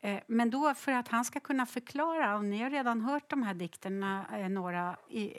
[0.00, 3.42] Eh, men då för att han ska kunna förklara, och ni har redan hört de
[3.42, 4.96] här dikterna, några,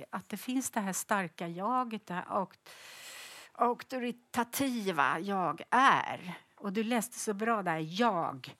[0.10, 2.48] att det finns det här starka jaget, det här
[3.52, 6.38] auktoritativa jag är.
[6.56, 8.56] Och du läste så bra där, jag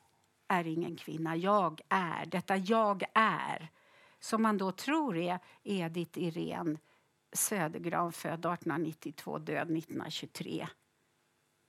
[0.48, 3.72] är ingen kvinna, jag är, detta jag är.
[4.20, 6.78] Som man då tror är Edith Irene
[7.34, 10.68] Södergran, född 1892, död 1923.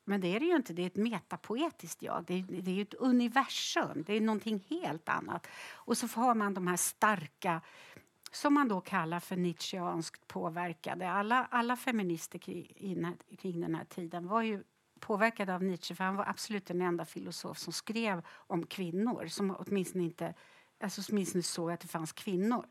[0.04, 0.72] Men det är det ju inte.
[0.72, 2.24] Det är ett metapoetiskt jag.
[2.26, 4.04] Det är, det är ett universum.
[4.06, 5.46] Det är någonting helt annat.
[5.72, 7.60] Och så har man de här starka
[8.32, 11.10] som man då kallar för nietzscheanskt påverkade.
[11.10, 14.64] Alla, alla feminister kring, kring den här tiden var ju
[15.00, 19.56] påverkad av Nietzsche för han var absolut den enda filosof som skrev om kvinnor som
[19.58, 20.34] åtminstone inte
[20.80, 22.66] alltså åtminstone såg att det fanns kvinnor.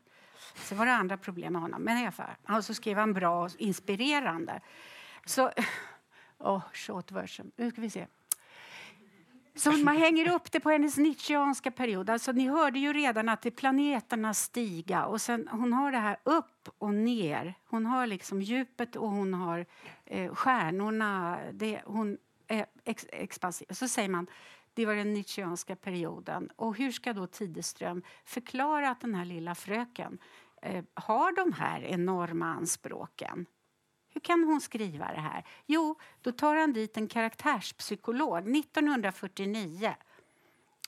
[0.54, 1.82] Sen var det andra problem med honom.
[1.82, 4.60] Men i alla fall, han så skrev han bra och inspirerande.
[5.24, 5.50] Så,
[6.38, 7.52] åh, oh, short version.
[7.56, 8.06] Nu ska vi se.
[9.56, 12.10] Så man hänger upp det på hennes nietzscheanska period.
[12.10, 15.98] Alltså, ni hörde ju redan att det är planeterna stiga och sen hon har det
[15.98, 17.54] här upp och ner.
[17.64, 19.66] Hon har liksom djupet och hon har
[20.04, 21.38] eh, stjärnorna.
[21.52, 23.66] Det, hon är ex expansiv.
[23.70, 24.26] Så säger man
[24.74, 26.50] det var den nietzscheanska perioden.
[26.56, 30.18] Och hur ska då Tideström förklara att den här lilla fröken
[30.62, 33.46] eh, har de här enorma anspråken?
[34.16, 35.44] Hur kan hon skriva det här?
[35.66, 39.94] Jo, då tar han dit en karaktärspsykolog 1949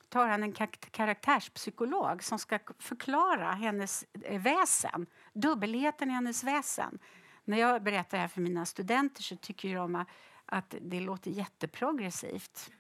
[0.09, 0.53] tar han en
[0.91, 6.99] karaktärspsykolog som ska förklara hennes eh, väsen, dubbelheten i hennes väsen.
[7.45, 10.05] När jag berättar det här för mina studenter så tycker de
[10.47, 12.71] att det låter jätteprogressivt.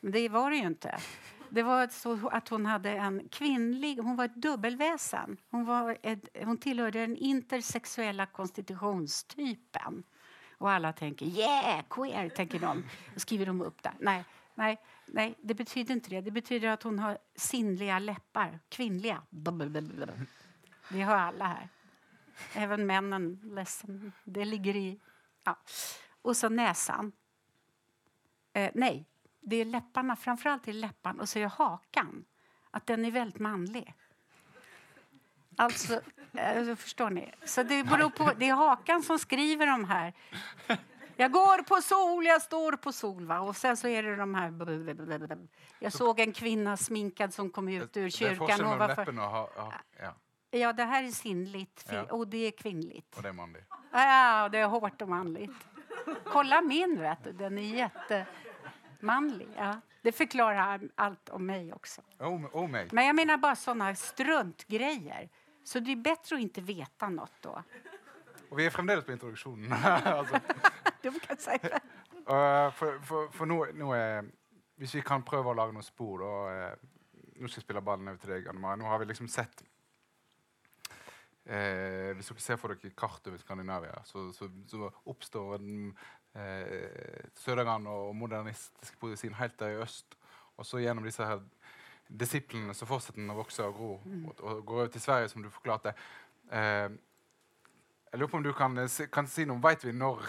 [0.00, 0.98] Men det var det ju inte.
[1.50, 3.98] Det var så att hon hade en kvinnlig...
[3.98, 5.36] Hon var ett dubbelväsen.
[5.50, 10.04] Hon, var ett, hon tillhörde den intersexuella konstitutionstypen.
[10.58, 12.84] Och alla tänker yeah, queer, tänker de.
[13.14, 13.92] Och skriver de upp det.
[14.00, 16.20] Nej, nej, nej, det betyder inte det.
[16.20, 18.60] Det betyder att hon har sinnliga läppar.
[18.68, 19.22] Kvinnliga.
[20.88, 21.68] Det har alla här.
[22.54, 23.40] Även männen.
[23.42, 24.12] Ledsen.
[24.24, 25.00] Det ligger i...
[25.44, 25.58] Ja.
[26.22, 27.12] Och så näsan.
[28.52, 29.06] Eh, nej,
[29.48, 32.24] det är läpparna, framförallt är läpparna och så är det hakan.
[32.70, 33.94] Att den är väldigt manlig.
[35.56, 36.00] Alltså,
[36.38, 37.32] alltså, förstår ni?
[37.44, 40.12] Så det beror på, det är hakan som skriver de här.
[41.16, 43.26] Jag går på sol, jag står på sol.
[43.26, 43.40] Va?
[43.40, 45.42] Och sen så är det de här...
[45.78, 48.60] Jag såg en kvinna sminkad som kom ut ur kyrkan.
[48.60, 49.12] Hon var för...
[49.12, 49.50] ha,
[50.00, 50.14] ja.
[50.50, 52.02] ja, det här är sinnligt ja.
[52.02, 53.16] och det är kvinnligt.
[53.16, 53.66] Och det är manligt.
[53.92, 55.66] Ja, det är hårt och manligt.
[56.24, 57.32] Kolla min, vet du.
[57.32, 58.26] Den är jätte...
[59.00, 59.80] Manlig, ja.
[60.02, 62.02] Det förklarar allt om mig också.
[62.18, 62.88] Om, om mig.
[62.92, 65.28] Men jag menar bara såna struntgrejer.
[65.64, 67.62] Så det är bättre att inte veta något då.
[68.48, 69.72] Och vi är framdeles på introduktionen.
[70.04, 70.40] altså.
[71.02, 71.80] du kan det.
[72.26, 74.24] Uh, for, for, for nå, nå er,
[74.82, 76.72] hvis vi kan prøve å lage noen spor da, uh,
[77.38, 79.62] Nå skal jeg spille ballen over til deg, Anne Nå har vi liksom sett
[81.46, 85.92] uh, Hvis dere ser for dere kart over Skandinavia, så, så, så oppstår den
[86.36, 90.16] eh, Søderen og modernistisk poesien helt der i øst.
[90.56, 91.42] Og så gjennom disse her
[92.06, 94.26] disiplene så fortsetter den å vokse og gro mm.
[94.28, 95.92] og, og går over til Sverige, som du forklarte.
[96.52, 96.88] Eh,
[98.12, 98.78] jeg lurer på om du kan,
[99.12, 100.22] kan si noe Veit vi når,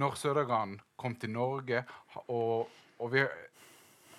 [0.00, 1.84] når Søderen kom til Norge?
[2.26, 3.22] Og, og vi,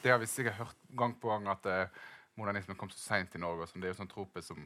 [0.02, 2.02] det har vi sikkert hørt gang på gang at eh,
[2.40, 3.68] modernismen kom så seint til Norge.
[3.76, 4.64] det er jo sånn trope som,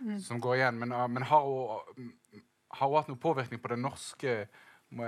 [0.00, 0.18] mm.
[0.24, 0.80] som går igjen.
[0.80, 4.36] Men, uh, men har hun hatt noen påvirkning på den norske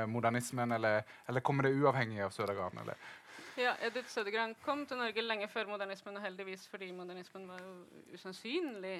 [0.06, 2.78] modernismen, eller, eller kommer det uavhengig av Södergran?
[2.82, 2.96] Eller?
[3.56, 7.60] Ja, Edith Södergran kom til Norge lenge før modernismen, og heldigvis fordi modernismen var
[8.14, 8.96] usannsynlig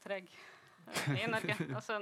[0.00, 0.30] treg.
[0.94, 1.56] eh, i Norge.
[1.74, 1.98] Altså,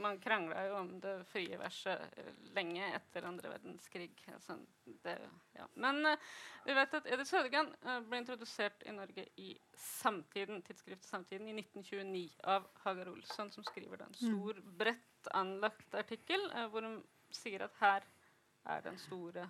[0.00, 4.14] man krangla jo om det frie verset eh, lenge etter andre verdenskrig.
[4.32, 4.56] Altså,
[5.04, 5.18] det,
[5.58, 5.66] ja.
[5.74, 6.30] Men eh,
[6.64, 11.58] vi vet at Edith Sødegran eh, ble introdusert i Norge i Samtiden, tidsskriftet Samtiden i
[11.58, 17.60] 1929 av Hagar Olsson, som skriver en stor, bredt anlagt artikkel eh, hvor hun ser
[17.60, 18.04] att här
[18.64, 19.48] är den store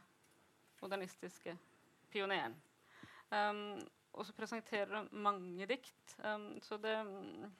[0.81, 1.57] modernistiske
[2.11, 2.53] pioneren.
[3.31, 6.17] Um, ehm, og så presenterer de mange dikt.
[6.25, 7.53] Um, så det um,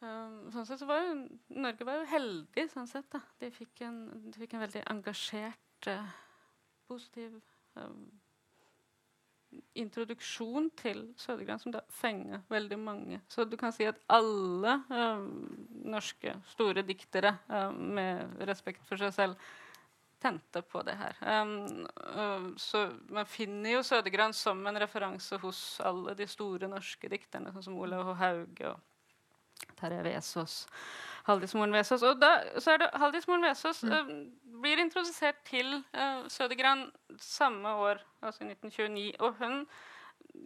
[0.00, 1.16] Sånn sett så var jo
[1.60, 3.10] Norge var jo heldig sånn sett.
[3.12, 3.20] da.
[3.40, 3.98] De fikk en,
[4.30, 6.14] de fikk en veldig engasjert, eh,
[6.88, 7.36] positiv
[7.74, 8.19] um,
[9.74, 13.20] introduksjon til Södergran som da väldigt veldig mange.
[13.28, 15.48] Så du kan si at alle um,
[15.84, 19.50] norske store diktere um, ehm, med respekt for seg selv
[20.20, 21.16] tente på det her.
[21.22, 26.28] Um, ehm, uh, ehm, så man finner jo Sødegran som en referanse hos alle de
[26.28, 28.18] store norske dikterne, sånn som Olav H.
[28.22, 30.64] Hauge og Terje Vesaas.
[31.28, 32.04] Haldis Moren Vesaas.
[32.06, 34.10] Og da så er det Haldis Vesaas um,
[34.62, 39.14] blir introdusert til uh, Sødegran samme år, altså i 1929.
[39.20, 39.64] Og hun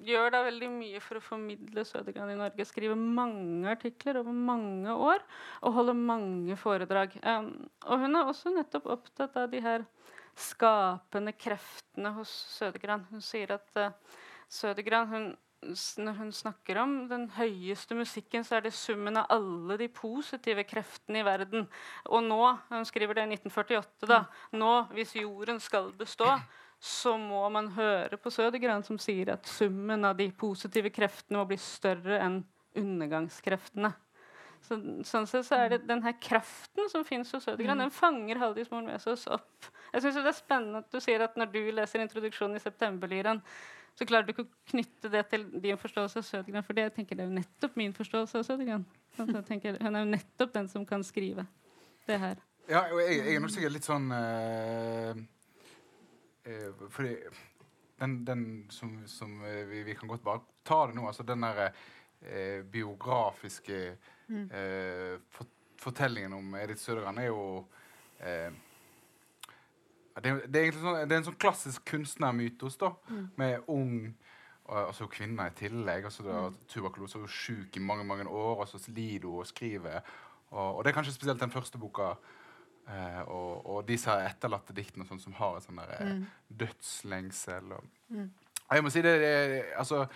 [0.04, 2.66] gjør da veldig mye for å formidle Sødegran i Norge.
[2.68, 5.24] Skriver mange artikler over mange år
[5.62, 7.16] og holder mange foredrag.
[7.22, 9.86] Um, og hun er også nettopp opptatt av de her
[10.34, 13.06] skapende kreftene hos Sødegran.
[13.10, 15.28] Hun sier at uh, Sødegran hun,
[15.72, 19.88] s- når hun snakker om den høyeste musikken, så er det summen av alle de
[19.88, 21.66] positive kreftene i verden.
[22.10, 26.28] Og nå, hun skriver det i 1948, da, nå hvis jorden skal bestå,
[26.84, 31.46] så må man høre på Sødegran som sier at summen av de positive kreftene må
[31.48, 32.42] bli større enn
[32.76, 33.92] undergangskreftene.
[34.64, 38.38] Så, sånn sett så er det den her kraften som finnes hos Sødegran, den fanger
[38.40, 39.66] Haldis Moren Vesaas opp.
[39.92, 42.62] Jeg synes jo det er spennende at du sier at når du leser introduksjonen i
[42.64, 43.42] Septemberlyraen,
[43.94, 47.18] så klarer du å knytte det til din forståelse av Sødegran, for det, jeg tenker
[47.18, 48.86] det er jo nettopp min forståelse av Sødegran.
[49.14, 51.46] At jeg tenker, hun er jo nettopp den som kan skrive
[52.08, 52.42] det her.
[52.66, 55.18] Ja, og jeg, jeg er nok sikkert litt sånn eh,
[56.48, 57.10] eh, Fordi
[58.00, 61.44] den, den som, som eh, vi, vi kan godt bare ta det nå, altså den
[61.44, 65.50] der eh, biografiske eh, for,
[65.84, 67.42] fortellingen om Edith Sødegran er jo
[70.22, 72.92] det, er- det, er egentlig sånn, det er en sånn klassisk kunstnermytos, da.
[73.36, 74.14] Med ung
[74.64, 76.04] og, altså kvinner i tillegg.
[76.08, 80.00] Altså, da, tuberkulose og sjuk i mange mange år, og så lider hun og skriver.
[80.54, 82.12] Og, og det er kanskje spesielt den første boka
[82.88, 86.14] eh, og, og disse etterlatte diktene og sånn, som har et sånn der, eh,
[86.62, 87.72] dødslengsel.
[87.76, 87.84] Og,
[88.68, 90.06] Og Jeg må si det, det altså,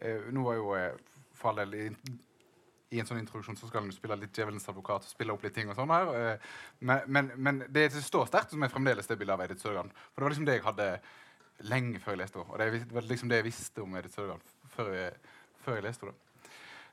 [0.00, 0.94] eh, Nå var jo eh,
[1.36, 1.98] for all del
[2.90, 5.42] i, en sånn introduksjon så skal han jo spille litt djevelens advokat og spille opp
[5.44, 5.68] litt ting.
[5.68, 6.12] og sånn her.
[6.16, 9.60] Eh, men, men, men det som står sterkt som meg fremdeles, det bildet av Edith
[9.64, 9.90] Sørgan.
[10.12, 10.88] For det var liksom det jeg hadde
[11.68, 12.52] lenge før jeg leste henne.
[12.54, 14.40] Og det var liksom det jeg visste om Edith Sørgan
[14.76, 15.14] før jeg,
[15.64, 16.20] før jeg leste henne.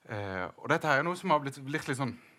[0.06, 2.32] Eh, og dette her er noe som har blitt virkelig sånn liksom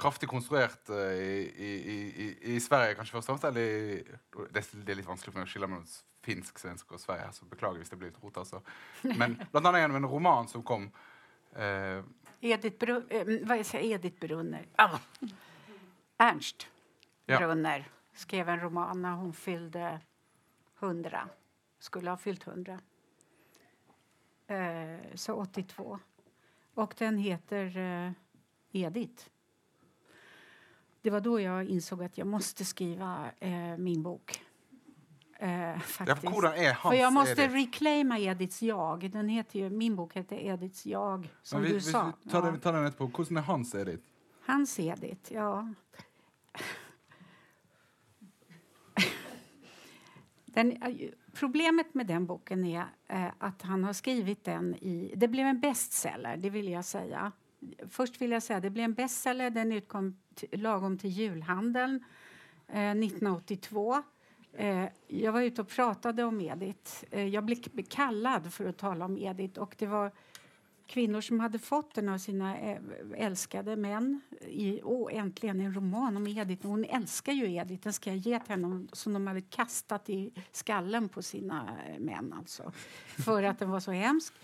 [0.00, 3.48] kraftig konstruert eh, i, i, i, i Sverige, kanskje først og fremst.
[3.50, 5.86] Eller det, er- det er litt vanskelig for meg å skille mellom
[6.24, 7.26] finsk, svensk og Sverige.
[7.26, 8.38] her, Så beklager hvis det blir litt rot.
[8.42, 8.62] Altså.
[9.16, 10.86] Men blant annet gjennom en roman som kom
[11.56, 12.00] uh,
[12.40, 13.94] Edith, Bru eh, vad säger?
[13.94, 14.66] Edith Brunner.
[14.76, 14.98] Ah.
[16.18, 16.66] Ernst
[17.26, 17.38] Ja.
[17.38, 20.00] Brunner skrev en roman när hon fyllde
[20.78, 21.28] 100.
[21.78, 22.80] Skulle ha fyllt 100.
[24.46, 25.98] Eh, så 82.
[26.74, 28.12] Och den heter eh,
[28.72, 29.24] Edith.
[31.02, 34.44] Det var då jag insåg att jag måste skriva eh, min bok.
[35.42, 36.24] Eh, Ja, faktiskt.
[36.28, 37.54] hans För jag måste Edith?
[37.54, 39.10] reclaima Ediths jag.
[39.10, 42.12] Den heter ju, min bok heter Ediths jag, som Men du hvis sa.
[42.24, 42.50] vi tar, Ja.
[42.50, 44.02] den, tar den etterpå, hvordan er hans Edith?
[44.46, 45.68] Hans Edith, ja.
[50.44, 50.78] Den,
[51.34, 55.12] problemet med den boken är eh, att han har skrivit den i...
[55.16, 57.32] Det blev en bestseller, det vill jag säga.
[57.88, 59.50] Först vill jag säga det blev en bestseller.
[59.50, 60.16] Den utkom
[60.52, 62.04] lagom till julhandeln
[62.68, 64.02] eh, 1982.
[64.52, 67.04] Eh, jag var ute och pratade om Edith.
[67.10, 67.56] Eh, jag blev
[67.88, 69.60] kallad för att tala om Edith.
[69.60, 70.12] Och det var
[70.90, 72.78] kvinnor som hade fått den av sina eh,
[73.16, 74.20] älskade män.
[74.40, 76.66] I, åh, äntligen en roman om Edith.
[76.66, 77.82] Hon älskar ju Edith.
[77.82, 81.98] Den ska jag ge till henne som de hade kastat i skallen på sina eh,
[81.98, 82.32] män.
[82.32, 82.72] Alltså,
[83.04, 84.34] för att den var så hemsk.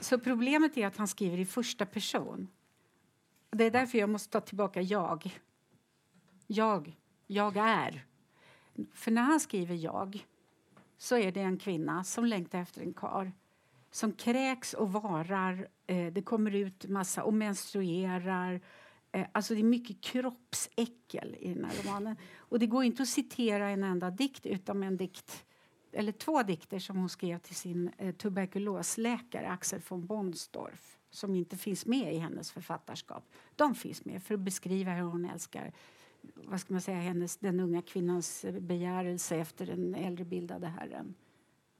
[0.00, 2.48] Så problemet är att han skriver i första person.
[3.50, 5.38] Det är därför jag måste ta tillbaka jag.
[6.46, 6.96] Jag.
[7.26, 8.04] Jag är.
[8.94, 10.26] För när han skriver jag
[10.98, 13.32] så är det en kvinna som längtar efter en kar
[13.90, 15.68] som kräks och varar.
[15.86, 18.60] Eh, det kommer ut massa och menstruerar.
[19.12, 22.16] Eh, alltså det är mycket kroppsäckel i den här romanen.
[22.36, 25.44] Och det går inte att citera en enda dikt utom en dikt
[25.92, 31.56] eller två dikter som hon skrev till sin eh, tuberkulosläkare Axel von Bonsdorf som inte
[31.56, 33.24] finns med i hennes författarskap.
[33.56, 35.72] De finns med för att beskriva hur hon älskar
[36.34, 41.14] vad ska man säga, hennes, den unga kvinnans begärelse efter den äldrebildade herren.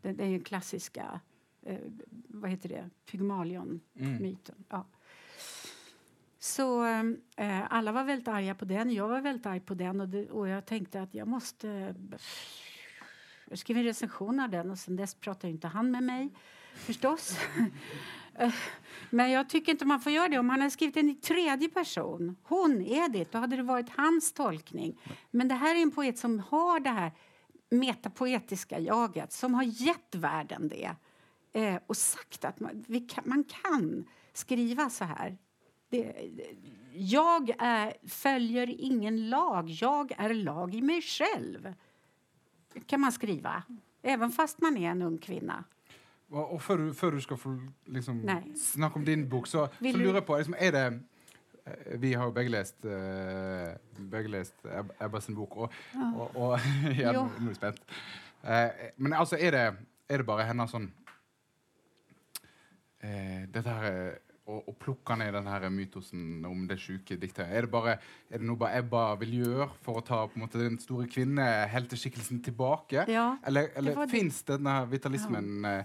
[0.03, 1.21] Det, det är ju klassiska
[1.63, 1.79] eh,
[2.29, 2.91] vad heter det?
[3.07, 4.55] Pygmalion-myten.
[4.55, 4.65] Mm.
[4.69, 4.87] Ja.
[6.39, 6.85] Så
[7.37, 8.93] eh, alla var väldigt arga på den.
[8.93, 11.95] Jag var väldigt arg på den och, det, och jag tänkte att jag måste...
[13.45, 16.31] Jag skrev en recension av den och sen dess pratade inte han med mig
[16.75, 17.39] förstås.
[18.39, 18.55] Eh,
[19.11, 20.39] men jag tycker inte man får göra det.
[20.39, 24.33] Om han hade skrivit den i tredje person, hon, Edith, då hade det varit hans
[24.33, 25.01] tolkning.
[25.31, 27.13] Men det här är en poet som har det här
[27.71, 30.97] metapoetiska jaget, som har gett världen det
[31.53, 35.39] eh, och sagt att man, kan, man kan skriva så här.
[35.89, 36.31] Det,
[36.93, 41.75] jag är, följer ingen lag, jag är lag i mig själv.
[42.87, 43.63] kan man skriva,
[44.03, 45.65] även fast man är en ung kvinna.
[46.31, 50.27] Och för, för du ska få liksom, snakke om din bok, så, så lurer jeg
[50.27, 50.85] på liksom, Er det
[51.67, 54.55] eh, Vi har begge lest, uh, begge lest
[55.01, 56.13] Ebba sin bok, og, ja.
[56.15, 56.61] og, og
[57.03, 57.83] ja, nå er jeg spent.
[58.45, 59.65] Uh, men altså, er det,
[60.09, 60.87] er det bare hennes sånn
[63.03, 67.51] uh, Dette her å, plukke ned den her mytosen om det sjuke diktet?
[67.51, 67.99] Er det, bare,
[68.31, 71.11] er det noe bare Ebba vil gjøre for å ta på en måte, den store
[71.11, 73.05] kvinnehelteskikkelsen tilbake?
[73.11, 75.83] Ja, eller eller det fins denne vitalismen ja.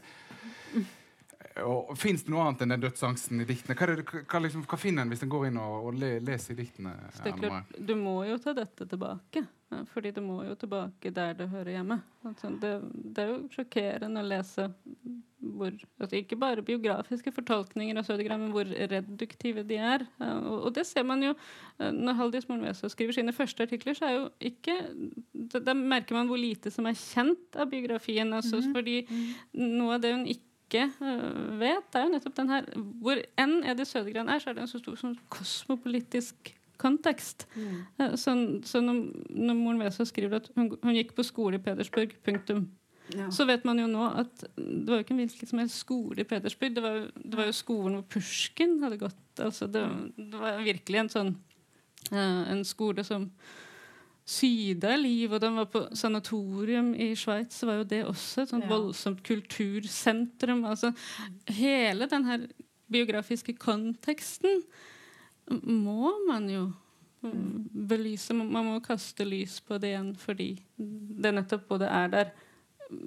[1.63, 3.77] Og Fins det noe annet enn den dødsangsten i diktene?
[3.79, 6.55] Hva, det, hva, liksom, hva finner en hvis en går inn og, og le, leser
[6.55, 6.95] i diktene?
[7.15, 9.45] Klart, du må jo ta dette tilbake.
[9.91, 11.97] Fordi det må jo tilbake der det hører hjemme.
[12.27, 14.67] Altså, det, det, er jo sjokkerende å lese
[15.45, 15.69] hvor
[16.01, 20.05] altså Ikke bare biografiske fortolkninger av Sødergran, men hvor reduktive de er.
[20.17, 23.93] Og, og, det ser man jo eh, når Haldis Mornveso skriver sine første artikler.
[23.93, 24.79] så er jo ikke
[25.53, 28.33] Da merker man hvor lite som er kjent av biografien.
[28.33, 28.73] Altså, mm.
[28.73, 28.97] Fordi
[29.53, 32.69] noe av det hun ikke ikke uh, vet, er jo nettopp den her
[33.01, 37.45] Hvor enn Edith Sødegren er, så er det en så stor sånn kosmopolitisk kontekst.
[37.55, 37.75] Mm.
[38.01, 38.33] Uh, så,
[38.67, 42.65] så, når, når moren Vesa skriver at hun, hun, gikk på skole i Pedersburg, punktum.
[43.13, 43.29] Ja.
[43.33, 46.23] Så vet man jo nå at det var jo ikke en hvilken som helst skole
[46.23, 46.73] i Pedersburg.
[46.75, 49.21] Det var, det var jo skolen hvor Pushkin hadde gått.
[49.37, 49.83] Altså det,
[50.17, 51.31] det var virkelig en sånn
[52.11, 53.29] uh, en skole som
[54.25, 58.65] syda liv, og den var på sanatorium i så var jo det også et sånt
[58.65, 58.71] ja.
[58.71, 60.63] voldsomt kultursentrum.
[60.65, 60.91] Altså,
[61.47, 62.47] hele den her
[62.91, 64.63] biografiske konteksten
[65.61, 66.63] må man jo
[67.21, 67.69] mm.
[67.87, 68.33] belyse.
[68.33, 72.33] Man må kaste lys på det igjen fordi det nettopp både er der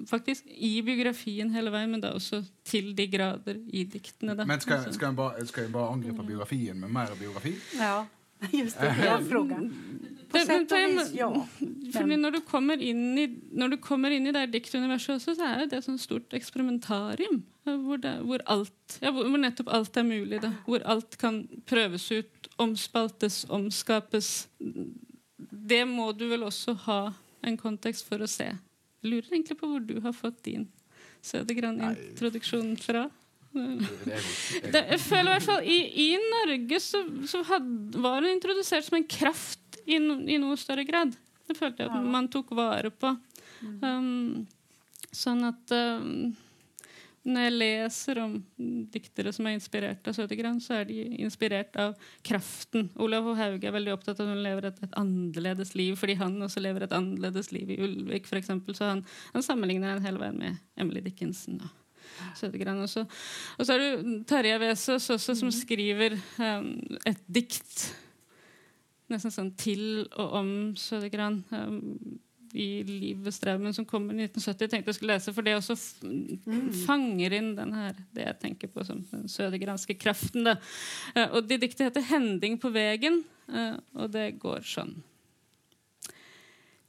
[0.07, 4.35] faktisk i biografien hele veien, men da også til de grader i diktene.
[4.35, 4.47] Da.
[4.47, 7.55] Men skal, skal, jeg bare, skal jeg bare angripe biografien med mer biografi?
[7.79, 8.05] Ja,
[8.51, 8.95] just det.
[9.01, 9.69] Det frågan.
[10.29, 11.29] På sett og vis, ja.
[11.95, 13.25] Fordi når du kommer inn i,
[13.57, 16.35] når du kommer inn i det diktuniverset også, så er det et sånt stort
[18.01, 19.25] det, hvor, alt, ja, hvor,
[20.03, 20.41] er mulig.
[20.45, 20.53] Da.
[20.67, 24.47] Hvor alt kan prøves ut, omspaltes, omskapes.
[25.49, 27.01] Det må du vel også ha
[27.45, 28.51] en kontekst for å se.
[28.99, 30.67] Jeg lurer egentlig på hvor du har fått din
[31.25, 33.09] Sødegran-introduksjon fra.
[33.49, 37.65] Det, føler i fall I, i Norge så, så had,
[37.97, 41.15] var det introdusert som en kraft i, i noe større grad.
[41.49, 43.15] Det følte jeg at man tok vare på.
[43.65, 43.79] Mm.
[43.81, 46.29] Um, sånn at um,
[47.29, 48.35] når jeg leser om
[48.93, 52.87] diktere som er inspirert av Sødegran, så er de inspirert av kraften.
[53.01, 53.35] Olav H.
[53.41, 56.63] Hauge er veldig opptatt av at hun lever et, et, annerledes liv, fordi han også
[56.63, 58.53] lever et annerledes liv i Ulvik, f.eks.
[58.71, 61.59] Så han, han sammenligner en hele veien med Emily Dickinson.
[61.63, 61.73] Da.
[62.37, 63.05] Sødegran også.
[63.57, 65.57] Og så er det Terje Vesaas også, som mm.
[65.61, 66.71] skriver um,
[67.07, 67.89] et dikt
[69.09, 69.83] nesten sånn til
[70.21, 71.79] og om Sødegran um,
[72.57, 74.63] i Liv ved straumen, som kommer i 1970.
[74.63, 76.71] Jeg tenkte jeg skulle lese, for det også mm.
[76.85, 80.47] fanger inn den her, det jeg tenker på som den sødegranske kraften.
[80.47, 80.57] Da.
[81.13, 83.21] Uh, og det diktet heter 'Hending på vegen',
[83.53, 84.95] uh, og det går sånn.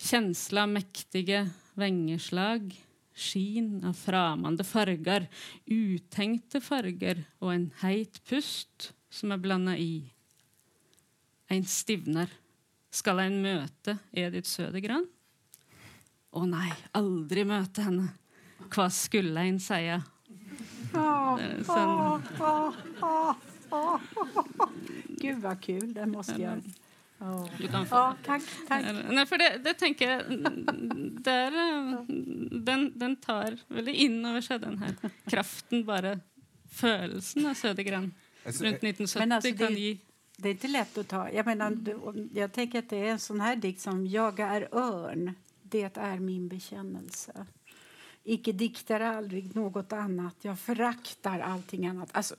[0.01, 1.45] Kjensla mektige
[1.77, 2.73] vengeslag,
[3.15, 5.27] skin av framande farger,
[5.67, 10.05] utenkte farger og en heit pust som er blanda i
[11.51, 12.31] en stivner.
[12.91, 15.07] Skal en møte Edith Sødegran?
[16.31, 18.13] Å nei, aldri møte henne.
[18.71, 19.99] Hva skulle en seie?
[20.91, 22.23] Sånn.
[25.21, 25.93] Gud, vad kul.
[25.95, 26.63] Det måste jag...
[27.21, 27.49] Oh.
[27.59, 27.95] Du kan få.
[27.97, 28.85] Ja, tack, tack.
[29.11, 30.23] Nej, för det, det tänker jag,
[31.23, 31.51] där,
[32.64, 34.95] den, den tar veldig inn over seg, den her
[35.27, 36.21] kraften, bare
[36.73, 38.14] følelsen av Sødegran
[38.45, 39.99] rundt 1970 altså, kan gi
[40.43, 41.31] det är inte lätt att ta.
[41.31, 41.79] Jag, menar,
[42.35, 46.18] jag tänker att det är en sån här dikt som Jag är örn, det är
[46.18, 47.47] min bekännelse.
[48.25, 52.09] Icke diktar aldrig något annat, jag föraktar allting annat.
[52.12, 52.35] Alltså,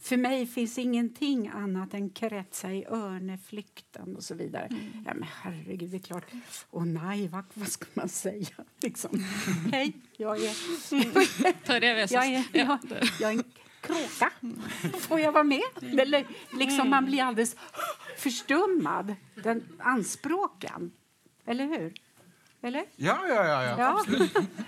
[0.00, 4.66] För mig finns ingenting annat än kretsa i örneflykten och så vidare.
[4.66, 5.04] Mm.
[5.06, 6.24] Ja, men herregud, det är klart.
[6.70, 8.46] Åh nej, vad, vad ska man säga?
[8.80, 9.24] Liksom.
[9.72, 10.54] Hej, jag är...
[12.12, 12.78] jag är, jag,
[13.20, 13.44] jag är en
[13.80, 14.30] kråka.
[14.98, 15.98] Får jag vara med?
[15.98, 17.56] Eller, liksom, man blir alldeles
[18.16, 20.90] förstummad, den anspråken.
[21.46, 21.92] Eller hur?
[22.62, 22.84] Eller?
[22.96, 23.62] Ja, ja, ja.
[23.62, 23.74] ja.
[23.78, 24.04] ja.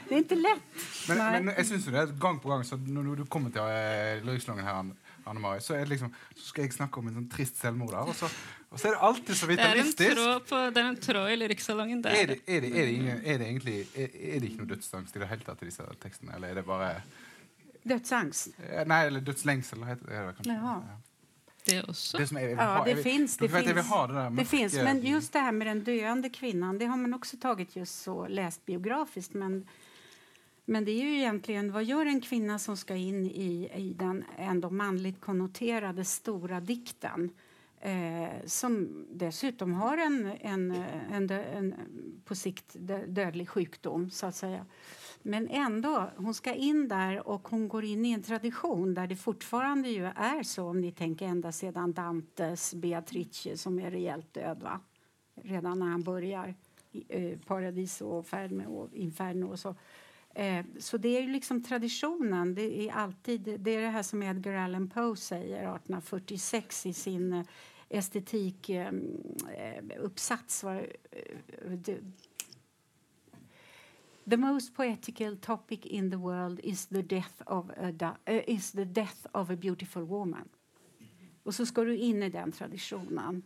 [0.08, 0.62] Det är inte lätt.
[1.08, 4.64] Men, men jeg syns det gang på gang så når du kommer til uh, Lyrikslangen
[4.64, 4.94] her,
[5.30, 8.12] Anne Marie, så, liksom, så, skal jeg snakke om en sånn trist selvmord der.
[8.12, 8.30] Og så,
[8.70, 9.98] og så er det alltid så vitalistisk.
[9.98, 12.16] Det er en tråd, på, det er en tråd i Lyrikssalongen der.
[12.18, 14.72] Er det, er det, er det, ingen, er det egentlig er, er, det ikke noe
[14.74, 16.34] dødsangst i det hele tatt i disse tekstene?
[16.38, 16.94] Eller er det bare
[17.80, 18.58] Dødsangst?
[18.86, 19.86] Nei, eller dødslengsel.
[19.88, 20.52] Heter det, kanskje.
[20.52, 20.74] Jaha.
[20.84, 20.98] Ja.
[21.64, 22.18] Det också?
[22.18, 23.36] Det, som är, ja, det finns.
[23.36, 23.64] Det, finns.
[23.64, 24.74] Det, det finns.
[24.74, 28.28] Men just det här med den döende kvinnan, det har man också tagit just så
[28.28, 29.34] läst biografiskt.
[29.34, 29.68] Men,
[30.70, 34.24] men det är ju egentligen, vad gör en kvinna som ska in i, i den
[34.38, 37.30] ändå manligt konnoterade stora dikten?
[37.80, 40.70] Eh, som dessutom har en, en,
[41.12, 41.74] en, en,
[42.24, 44.66] på sikt dödlig sjukdom, så att säga.
[45.22, 49.16] Men ändå, hon ska in där och hon går in i en tradition där det
[49.16, 54.62] fortfarande ju är så om ni tänker ända sedan Dantes Beatrice som är rejält död
[54.62, 54.80] va?
[55.34, 56.54] Redan när han börjar
[57.08, 59.74] eh, Paradiso och Ferme och Inferno och så.
[60.34, 62.54] Eh, så det är ju liksom traditionen.
[62.54, 67.32] Det är alltid det är det här som Edgar Allan Poe säger 1846 i sin
[67.32, 67.44] eh,
[67.88, 70.64] estetikuppsats.
[70.64, 70.84] Eh, eh,
[74.30, 78.84] The most poetical topic in the world is the death of a, uh, is the
[78.84, 80.48] death of a beautiful woman.
[81.42, 83.42] Och så ska du in i den traditionen.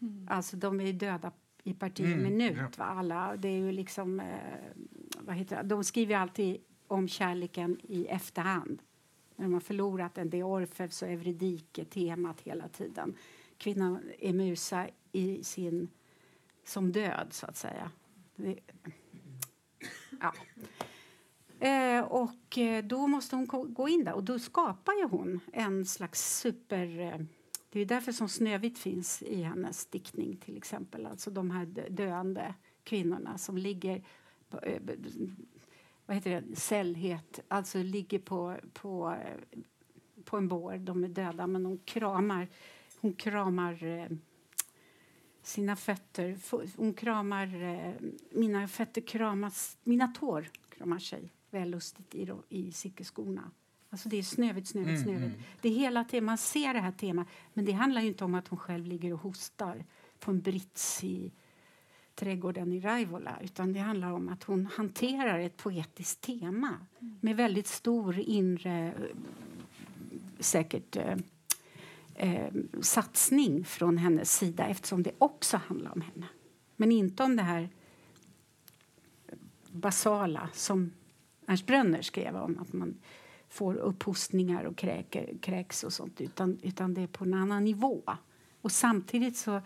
[0.00, 0.26] Mm.
[0.30, 1.32] Alltså, de är döda
[1.64, 2.84] i parti mm, minut, va?
[2.84, 3.36] alla.
[3.36, 4.20] Det är ju liksom...
[4.20, 4.26] Eh,
[5.26, 5.62] vad heter det?
[5.62, 8.82] De skriver alltid om kärleken i efterhand.
[9.36, 10.30] När de har förlorat den.
[10.30, 13.14] Det är Orfeus och Eurydike, temat hela tiden.
[13.58, 15.88] Kvinnan är musa i sin,
[16.64, 17.90] som död, så att säga.
[18.36, 18.58] Det,
[20.20, 20.34] Ja.
[21.68, 25.86] Eh, och eh, då måste hon gå in där och då skapar ju hon en
[25.86, 27.00] slags super...
[27.00, 27.20] Eh,
[27.70, 31.06] det är därför som Snövit finns i hennes diktning till exempel.
[31.06, 32.54] Alltså de här döende
[32.84, 34.02] kvinnorna som ligger
[36.06, 39.60] vad heter det, cellhet, alltså ligger på, på, eh,
[40.24, 40.76] på en bår.
[40.76, 42.48] De är döda men hon kramar,
[43.00, 44.06] hon kramar eh,
[45.42, 46.38] sina fötter.
[46.76, 47.94] Hon kramar, eh,
[48.30, 53.50] mina fötter kramas, mina tår kramar sig väl lustigt i, i silkesskorna.
[53.90, 55.34] Alltså det är snövigt, snövigt, mm, snövigt.
[55.34, 55.46] Mm.
[55.60, 57.28] Det är hela temat, man ser det här temat.
[57.52, 59.84] Men det handlar inte om att hon själv ligger och hostar
[60.18, 61.32] på en brits i
[62.14, 63.38] trädgården i Raivola.
[63.42, 66.78] Utan det handlar om att hon hanterar ett poetiskt tema
[67.20, 68.94] med väldigt stor inre,
[70.38, 71.16] säkert eh,
[72.14, 76.26] eh, satsning från hennes sida eftersom det också handlar om henne.
[76.76, 77.68] Men inte om det här
[79.70, 80.92] basala som
[81.46, 82.94] Ernst Brönner skrev om att man
[83.48, 88.02] får upphostningar och kräker, kräks och sånt utan, utan det är på en annan nivå.
[88.60, 89.60] Och samtidigt så,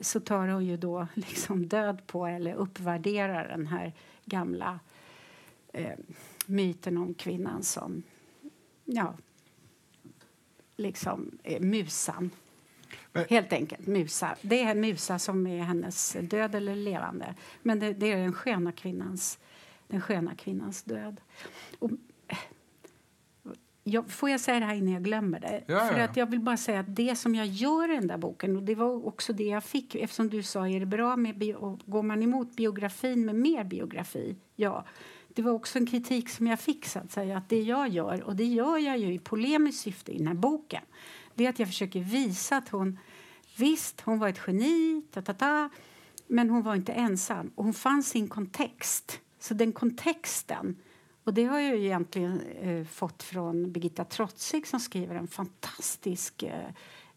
[0.00, 3.92] så tar hon ju då liksom död på eller uppvärderar den här
[4.24, 4.80] gamla
[5.72, 5.98] eh,
[6.46, 8.02] myten om kvinnan som
[8.84, 9.14] ja,
[10.76, 12.30] liksom eh, musan.
[13.12, 14.36] Men, Helt enkelt, musa.
[14.42, 17.34] Det är en musa som är hennes död eller levande.
[17.62, 19.38] Men det, det är den sköna kvinnans,
[19.86, 21.20] den sköna kvinnans död.
[21.78, 21.90] Och,
[23.90, 25.64] jag, får jag säga det här innan jag glömmer det?
[25.66, 28.18] Ja, För att jag vill bara säga att det som jag gör i den där
[28.18, 31.38] boken, och det var också det jag fick, eftersom du sa, är det bra med
[31.38, 34.36] bio, går man emot biografin med mer biografi?
[34.56, 34.84] Ja
[35.38, 38.22] det var också en kritik som jag fick, så att säga, att det jag gör,
[38.22, 40.82] och det gör jag ju i polemiskt syfte i den här boken,
[41.34, 42.98] det är att jag försöker visa att hon,
[43.56, 45.68] visst, hon var ett geni, ta, ta, ta,
[46.26, 47.50] men hon var inte ensam.
[47.54, 49.20] Och hon fanns i en kontext.
[49.38, 50.76] Så den kontexten,
[51.28, 56.70] och det har jag egentligen eh, fått från Birgitta Trotzig som skriver en fantastisk eh,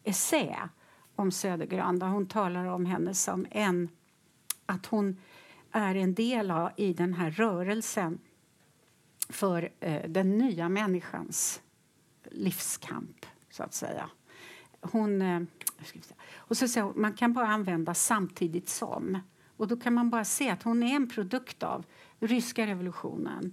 [0.04, 0.68] essä
[1.16, 3.88] om Södergran där hon talar om henne som en,
[4.66, 5.16] att hon
[5.70, 8.18] är en del av i den här rörelsen
[9.28, 11.60] för eh, den nya människans
[12.30, 14.10] livskamp, så att säga.
[14.80, 15.42] Hon, eh,
[16.34, 19.18] och så säger man kan bara använda samtidigt som.
[19.56, 21.84] Och då kan man bara se att hon är en produkt av
[22.18, 23.52] ryska revolutionen,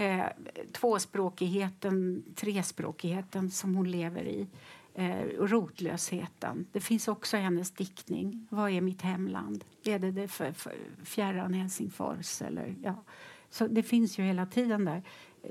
[0.00, 0.26] eh,
[0.72, 4.46] tvåspråkigheten, trespråkigheten som hon lever i
[4.94, 6.66] eh, rotlösheten.
[6.72, 8.46] Det finns också hennes diktning.
[8.50, 9.64] Vad är mitt hemland?
[9.84, 10.74] Är det, det för, för
[11.04, 12.42] fjärran Helsingfors?
[12.42, 13.04] Eller, ja.
[13.50, 15.02] Så det finns ju hela tiden där.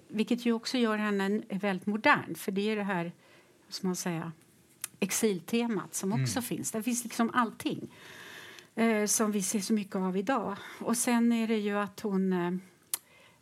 [0.08, 2.36] Vilket ju också gör henne väldigt modern.
[2.36, 3.12] För det är det här
[3.70, 4.32] som man säger,
[5.00, 6.72] exiltemat som också finns.
[6.72, 7.88] Det finns liksom allting
[8.76, 10.58] eh, som vi ser så mycket av idag.
[10.80, 12.62] Och sen är det ju att hon...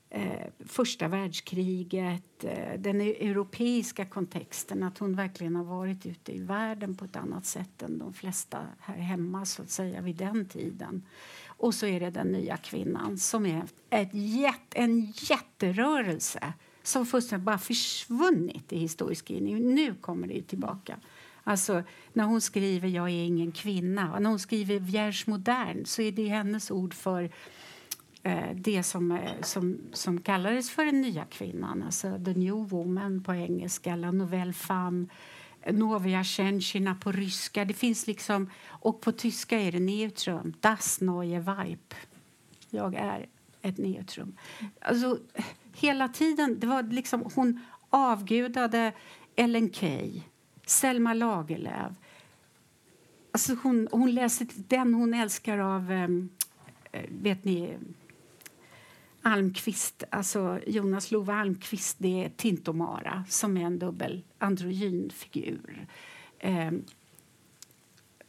[0.09, 6.39] Eh, första världskriget, eh, den e- europeiska kontexten att hon verkligen har varit ute i
[6.39, 10.45] världen på ett annat sätt än de flesta här hemma så att säga vid den
[10.45, 11.03] tiden.
[11.47, 16.53] Och så är det den nya kvinnan som är ett jätt, en jätterörelse
[16.83, 19.75] som fullständigt bara försvunnit i historieskrivningen.
[19.75, 20.99] Nu kommer det tillbaka.
[21.43, 21.83] Alltså,
[22.13, 26.27] när hon skriver Jag är ingen kvinna, när hon skriver Vierge modern så är det
[26.27, 27.31] hennes ord för
[28.27, 33.23] Eh, det som, eh, som, som kallades för den nya kvinnan, alltså the new woman
[33.23, 35.07] på engelska, la nouvelle femme,
[35.71, 37.65] novia Tjentjina på ryska.
[37.65, 41.93] Det finns liksom, och på tyska är det neutrum, das neue Weib.
[42.69, 43.25] Jag är
[43.61, 44.37] ett neutrum.
[44.81, 45.19] Alltså,
[45.75, 47.59] hela tiden, det var liksom, hon
[47.89, 48.93] avgudade
[49.35, 50.21] Ellen Key,
[50.65, 51.93] Selma Lagerlöf.
[53.31, 56.09] Alltså hon, hon läser den hon älskar av, eh,
[57.09, 57.77] vet ni,
[59.27, 65.87] Almqvist, alltså Jonas Love Almqvist, det är Tintomara som är en dubbel androgyn figur.
[66.39, 66.71] Eh,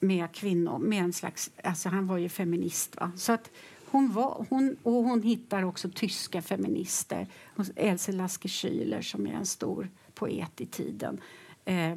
[0.00, 3.12] med kvinnor, med en slags, alltså han var ju feminist va.
[3.16, 3.50] Så att
[3.84, 7.26] hon var, hon, och hon hittar också tyska feminister.
[7.76, 11.20] Else Lasker Schüler som är en stor poet i tiden.
[11.64, 11.96] Eh,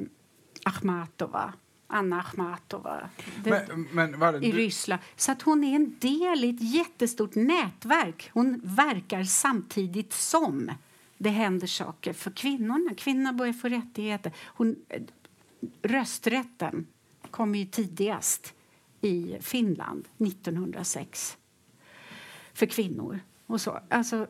[0.64, 1.52] Akhmatova
[1.92, 3.08] Anna Akhmatova
[3.44, 5.02] men, men, var, i Ryssland.
[5.16, 8.30] Så att hon är en del i ett jättestort nätverk.
[8.32, 10.70] Hon verkar samtidigt som
[11.18, 12.94] det händer saker för kvinnorna.
[12.94, 14.32] Kvinnorna börjar få rättigheter.
[14.44, 14.76] Hon,
[15.82, 16.86] rösträtten
[17.30, 18.54] kom ju tidigast
[19.00, 21.36] i Finland 1906
[22.52, 23.20] för kvinnor.
[23.46, 23.80] Och så.
[23.88, 24.26] Alltså,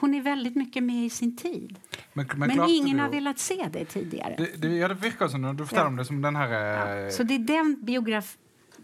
[0.00, 1.78] hon är väldigt mycket med i sin tid.
[2.12, 3.02] Men, men, men ingen du...
[3.02, 4.34] har velat se det tidigare.
[4.38, 5.86] Det, det, ja, det verkar som, du ja.
[5.86, 6.48] om det som den här...
[6.48, 7.06] Ja.
[7.06, 8.36] Eh, så det är den biograf...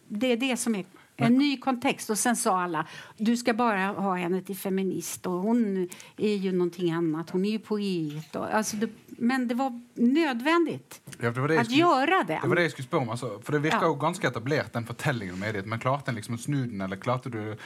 [0.09, 0.87] Det är det som är en
[1.17, 1.39] men...
[1.39, 2.11] ny kontext.
[2.11, 2.87] Och sen sa alla
[3.17, 7.31] du ska bara ha henne till feminist och hon är ju någonting annat.
[7.31, 8.37] Hon är ju poet.
[8.37, 12.39] Och, alltså det, men det var nödvändigt ja, det var det att skulle, göra det.
[12.43, 13.11] Det var det jag skulle spå om.
[13.11, 13.93] Alltså, för det verkar ja.
[13.93, 15.63] ganska etablerat, den fortellingen med det.
[15.63, 17.57] Men klarte den liksom snuden, eller klarte du...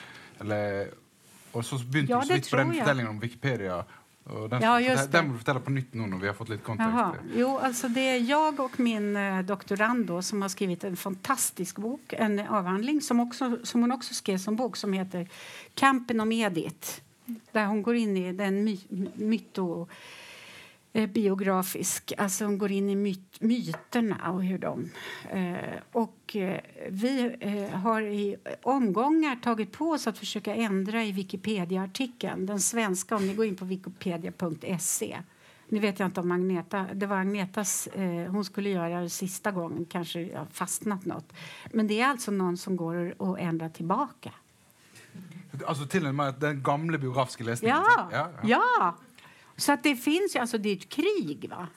[0.41, 0.89] Eller,
[1.59, 3.85] och så begynte ja, du så på den förtällningen om Wikipedia.
[4.25, 6.63] Och den, ja, just den, den förtälla på nytt nu när vi har fått lite
[6.63, 6.93] kontext.
[6.93, 7.15] Jaha.
[7.37, 11.77] Jo, alltså det är jag och min eh, doktorand då, som har skrivit en fantastisk
[11.77, 15.29] bok, en avhandling som, också, som hon också skrev som bok som heter
[15.75, 17.01] Kampen om Edith.
[17.53, 18.81] Där hon går in i den my,
[19.15, 19.89] myto
[20.93, 22.13] Eh, biografisk.
[22.19, 24.91] Alltså hon går in i myt, myterna och hur de...
[25.31, 31.13] Eh, och eh, vi eh, har i omgångar tagit på oss att försöka ändra i
[31.13, 32.47] Wikipedia-artikeln.
[32.47, 35.19] Den svenska, om ni går in på wikipedia.se.
[35.69, 39.51] Nu vet jag inte om Agneta, det var Agnetas, eh, hon skulle göra det sista
[39.51, 41.33] gången, kanske jag fastnat något.
[41.73, 44.33] Men det är alltså någon som går och ändrar tillbaka.
[45.67, 47.77] Alltså till och med den gamla biografiska läsningen?
[47.77, 48.49] Ja, ja, ja.
[48.49, 48.97] ja.
[49.59, 51.49] Så att det finns alltså det är ett krig.
[51.51, 51.69] va?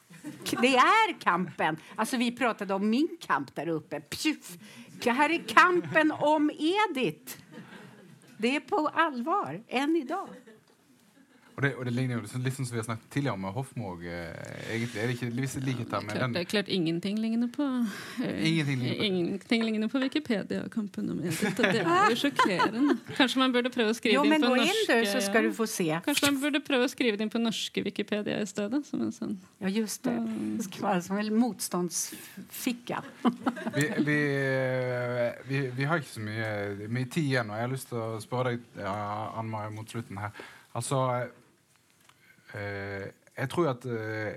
[0.61, 1.77] Det är kampen.
[1.95, 3.99] Alltså vi pratade om min kamp där uppe.
[4.01, 4.57] Pjuff.
[5.03, 7.37] Det här är kampen om Edith.
[8.37, 10.29] Det är på allvar, än idag.
[11.55, 14.03] Og det, og det ligner jo litt som vi har snakket tidligere om med Hofmorg.
[14.07, 16.35] Eh, egentlig er det ikke visse likheter med den?
[16.35, 17.65] Det er klart ingenting ligner på
[18.23, 20.61] eh, Ingenting ligner på, ingenting ligner på Wikipedia.
[20.71, 21.57] Kampen om Edith.
[21.57, 22.95] Det er jo sjokkerende.
[23.17, 25.67] Kanskje man burde prøve å skrive jo, inn på norske in så skal du få
[25.69, 25.89] se.
[26.05, 28.81] Kanskje man burde prøve å skrive det inn på norske Wikipedia i stedet?
[28.87, 29.35] Som en sånn.
[29.59, 30.15] Ja, just det.
[30.57, 33.03] Det skal være som en motståndsficka.
[33.75, 34.17] vi, vi,
[35.51, 36.49] vi, vi, har ikke så mye,
[36.87, 38.95] mye tid igjen, og jeg har lyst til å spørre deg, ja,
[39.37, 40.33] Ann Marie, mot slutten her.
[40.77, 41.03] Altså,
[42.55, 44.35] Eh, jeg tror at eh,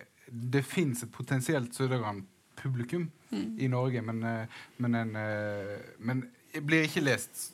[0.52, 3.58] det fins et potensielt Sødergran-publikum mm.
[3.58, 4.46] i Norge, men, eh,
[4.78, 5.16] men, en,
[5.98, 6.24] men
[6.66, 7.50] blir ikke lest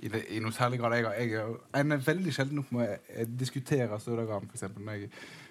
[0.00, 0.96] i, det, i, noe særlig grad.
[0.96, 1.28] Jeg, jeg,
[1.74, 4.70] jeg er veldig sjelden opp med å diskutere Sødergran, f.eks.
[4.78, 5.04] Når,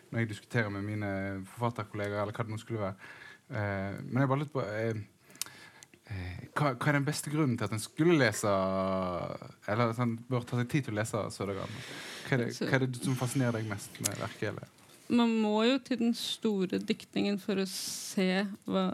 [0.09, 1.11] når jeg diskuterer med mine
[1.51, 3.13] forfatterkollegaer, eller hva det nå skulle være.
[3.49, 4.63] men jeg bare litt på
[6.57, 8.49] hva, hva, er den beste grunnen til at en skulle lese
[9.69, 11.75] Eller at en bør ta seg tid til å lese Sødergran?
[12.29, 14.61] Hva er, det, hva er det som fascinerer deg mest med verket?
[15.09, 18.91] Man må jo til den store diktningen for å se hva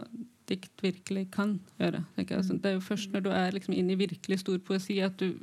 [0.48, 2.04] dikt virkelig kan gjøre.
[2.22, 5.18] Altså, det er jo først når du er liksom inne i virkelig stor poesi, at
[5.20, 5.34] du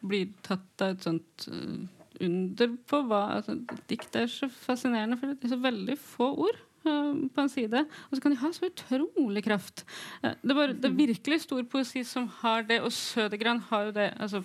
[0.00, 1.82] blir tatt av et sånt uh,
[2.22, 3.58] under på hva altså,
[3.90, 6.60] Dikt er så fascinerende, for det er så veldig få ord.
[6.82, 7.84] Eh, på en side.
[8.10, 9.84] Og så kan de ha så utrolig kraft.
[10.22, 13.92] Eh, det, var, det er virkelig stor poesi som har det, og Sødegran har jo
[13.94, 14.42] det altså,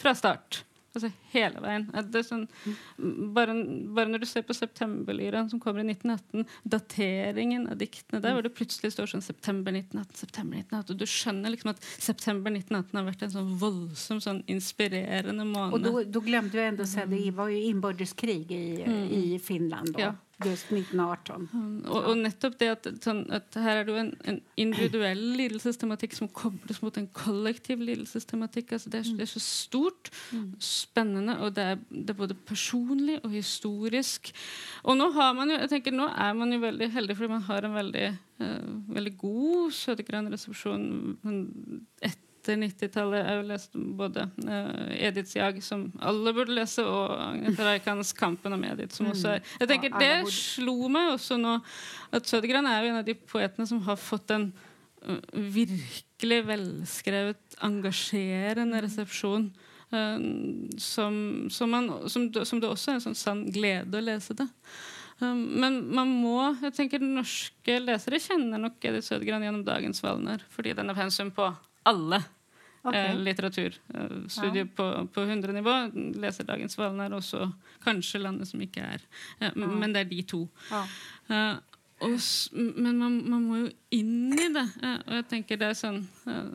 [0.00, 0.64] fra start.
[0.92, 1.90] Alltså hela vägen.
[1.94, 2.46] Att det är sån,
[3.34, 8.36] bara, bara när du ser på Septemberlyran som kommer i 1918, dateringen av diktene där,
[8.36, 12.50] och det plötsligt står sånn september 1918, september 1918, och du skjønner liksom att september
[12.50, 15.72] 1918 har varit en sån våldsam, sån inspirerande månad.
[15.72, 20.00] Och då, då glömde jag ändå säga det var ju inbördeskrig i, i Finland då.
[20.00, 20.14] Ja.
[20.44, 21.48] Just 1918.
[21.50, 26.14] Mm, Og, og nettopp det at, sånn, at her er det en, en individuell lidelsestematikk
[26.14, 28.76] som kobles mot en kollektiv lidelsestematikk.
[28.76, 30.12] Altså det, er, det er så stort,
[30.62, 34.30] spennende, og det er, det er både personlig og historisk.
[34.86, 37.46] Og nå har man jo, jeg tenker, nå er man jo veldig heldig, fordi man
[37.50, 38.06] har en veldig,
[38.44, 40.88] eh, veldig god Södergran-resepsjon
[42.38, 43.18] etter 90-tallet.
[43.18, 48.12] Jeg har jo lest både uh, Ediths jag, som alle burde lese, og Agnete Reikans
[48.16, 48.94] 'Kampen om Edith'.
[48.96, 50.34] som også er, jeg tenker, Ja, alle Det burde.
[50.36, 51.60] slo meg også nå
[52.12, 54.52] at Södergran er jo en av de poetene som har fått en
[55.06, 59.50] uh, virkelig velskrevet, engasjerende resepsjon.
[59.92, 60.18] uh,
[60.78, 64.48] som, som, man, som, som det også er en sånn sann glede å lese det.
[65.20, 70.44] Um, men man må, jeg tenker norske lesere kjenner nok Edith Sødgran gjennom dagens Valner,
[70.54, 71.48] fordi den er pensum på
[71.88, 72.20] alle
[72.92, 75.74] eh, litteraturstudier på, på 100-nivå.
[76.22, 77.46] Leser dagens Valner, og så
[77.84, 79.04] kanskje landet som ikke er.
[79.40, 80.44] Eh, m- Men det er de to.
[80.70, 80.84] Ja.
[81.28, 81.56] Eh,
[82.54, 84.66] men man, man må jo inn i det.
[84.86, 86.52] eh, og jeg tenker det er sånn eh,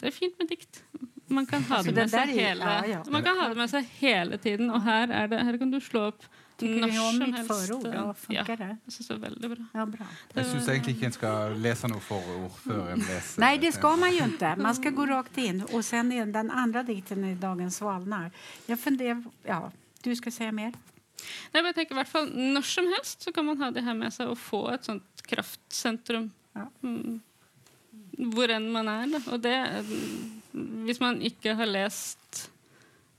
[0.00, 0.80] Det er fint med dikt.
[1.28, 2.98] Man kan ha det med seg der hele, ja, ja.
[3.10, 4.70] Man kan ha det med seg hele tiden.
[4.70, 6.24] Og her, er det, her kan du slå opp
[6.56, 7.86] Tycker ni om mitt förord?
[7.86, 8.76] Ja, Ja, funkar det?
[8.84, 9.64] jeg syns det er veldig bra.
[9.74, 10.06] Ja, bra.
[10.34, 13.40] Jeg syns egentlig ikke en skal lese noe forord før en leser.
[13.40, 14.56] Nej, det ska man ju inte.
[14.56, 15.62] Man ska gå rakt in.
[15.72, 18.30] Och sen är den andra dikten i Dagens Svalnar.
[18.66, 19.22] Jag funderar...
[19.42, 20.72] Ja, du ska säga mer?
[21.52, 23.82] Nei, men jeg tenker i hvert fall Når som helst så kan man ha det
[23.82, 26.66] her med seg og få et sånt kraftsentrum Ja.
[26.82, 27.20] mm,
[28.32, 28.86] hvor enn man.
[29.12, 29.20] Da.
[29.32, 29.54] Og det
[30.52, 32.50] mm, Hvis man ikke har lest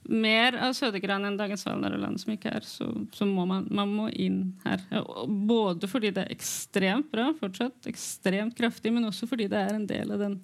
[0.08, 3.66] mer av Sødegran enn Dagens Valner og Land som ikke er, så, så må man,
[3.74, 4.08] man må.
[4.08, 9.60] Ja, og Både fordi det er ekstremt bra, fortsatt ekstremt kraftig, men også fordi det
[9.60, 10.38] er en del av den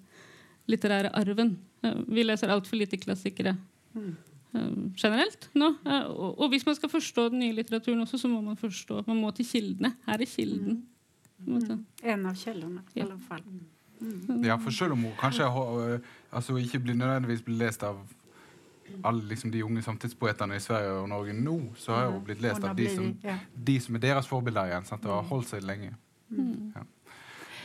[0.69, 1.55] litterære arven.
[2.07, 3.55] Vi leser altfor lite klassikere
[3.97, 5.71] eh, generelt nå.
[5.85, 9.03] Eh, og, og hvis man skal forstå den nye litteraturen også, så må man forstå
[9.09, 9.95] Man må til kildene.
[10.05, 10.83] Her er kilden.
[11.41, 11.79] en måte.
[12.03, 13.45] En av källorna i alla fall.
[14.45, 15.99] Ja, for selv om hun kanskje har,
[16.31, 18.01] altså, ikke blir nødvendigvis blir lest av
[19.03, 22.69] alle liksom, de unge samtidspoetene i Sverige og Norge nå, så har lest Hon har
[22.69, 23.37] av de som, blivit- ja.
[23.67, 24.85] de som er deres forbilder igjen.
[24.85, 25.05] Sant?
[25.05, 25.95] Har holdt seg lenge.
[26.29, 26.73] Mm.
[26.75, 26.81] Ja.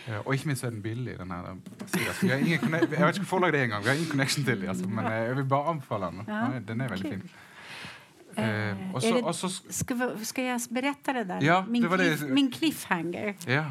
[0.09, 1.19] Eh, Og ikke minst så er den billig.
[1.19, 1.57] Den her,
[1.87, 2.23] Sidas.
[2.23, 3.83] Vi har ingen, jeg vet ikke forlaget det er engang.
[3.85, 4.69] Vi har ingen connection til dem.
[4.69, 6.25] Altså, men eh, jeg vil bare anbefale den.
[6.29, 7.21] Ja, Den er veldig kul.
[7.21, 7.31] fin.
[7.31, 11.41] Eh, Eh, og är så, det- og så Ska, vi, ska jag berätta det där?
[11.43, 13.35] Ja, min, det var det- cliff, min cliffhanger.
[13.47, 13.65] Ja.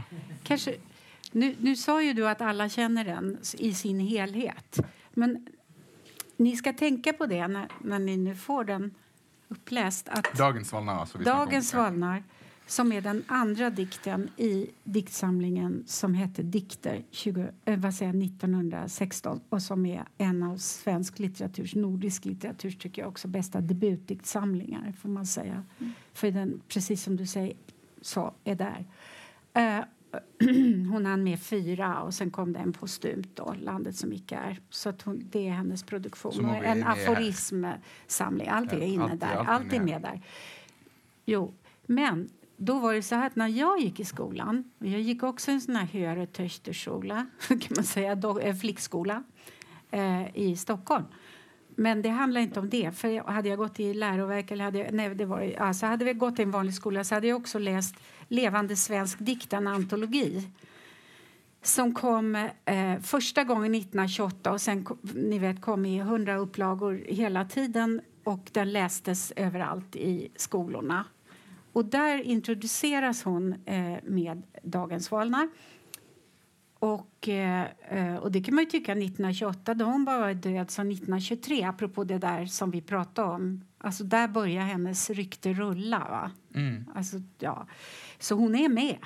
[0.44, 0.76] Kanske,
[1.32, 4.80] nu, nu sa ju du att alla känner den i sin helhet.
[5.14, 5.46] Men
[6.40, 8.96] ni ska tänka på det när, när ni nu får den
[9.48, 10.10] uppläst.
[10.10, 11.08] Att Dagens Svalnar.
[11.16, 11.24] Om.
[11.24, 12.24] Dagens Svalnar,
[12.68, 18.24] som är den andra dikten i diktsamlingen som hette Dikter 20, eh, vad säger, jag,
[18.24, 24.94] 1916 och som är en av svensk litteraturs, nordisk litteraturs tycker jag också bästa debutdiktsamlingar
[25.02, 25.64] får man säga.
[26.14, 27.54] För den, precis som du säger,
[28.02, 28.86] så är där.
[29.54, 29.84] Eh,
[30.92, 34.60] hon hann med fyra och sen kom det en postumt då, Landet som icke är.
[34.70, 36.46] Så att hon, det är hennes produktion.
[36.46, 38.48] Är en aforismsamling.
[38.48, 39.36] Allt är inne där.
[39.36, 40.22] allt är Allt är med där.
[41.26, 41.54] Jo,
[41.86, 45.24] men då var det så här att när jag gick i skolan, och jag gick
[45.24, 49.24] också en sån här högre töchterskola, kan man säga, då, eh, flickskola
[49.92, 51.06] eh, i Stockholm.
[51.76, 52.92] Men det handlar inte om det.
[52.92, 56.14] För hade jag gått i läroverk eller hade jag, nej, det var, alltså hade vi
[56.14, 57.96] gått i en vanlig skola så hade jag också läst
[58.30, 60.48] Levande svensk dikt, en antologi
[61.62, 67.46] som kom eh, första gången 1928 och sen ni vet, kom i hundra upplagor hela
[67.46, 71.06] tiden och den lästes överallt i skolorna.
[71.74, 75.50] Och där introduceras hon eh, med Dagens Valnar.
[76.80, 80.72] Och, eh, eh, och det kan man ju tycka 1928, då hon bara var död
[80.72, 83.66] som 1923, apropå det där som vi pratade om.
[83.78, 86.00] Alltså där börjar hennes rykte rulla.
[86.00, 86.32] Va?
[86.56, 86.86] Mm.
[86.96, 87.68] Alltså, ja.
[88.20, 88.98] Så hon är med.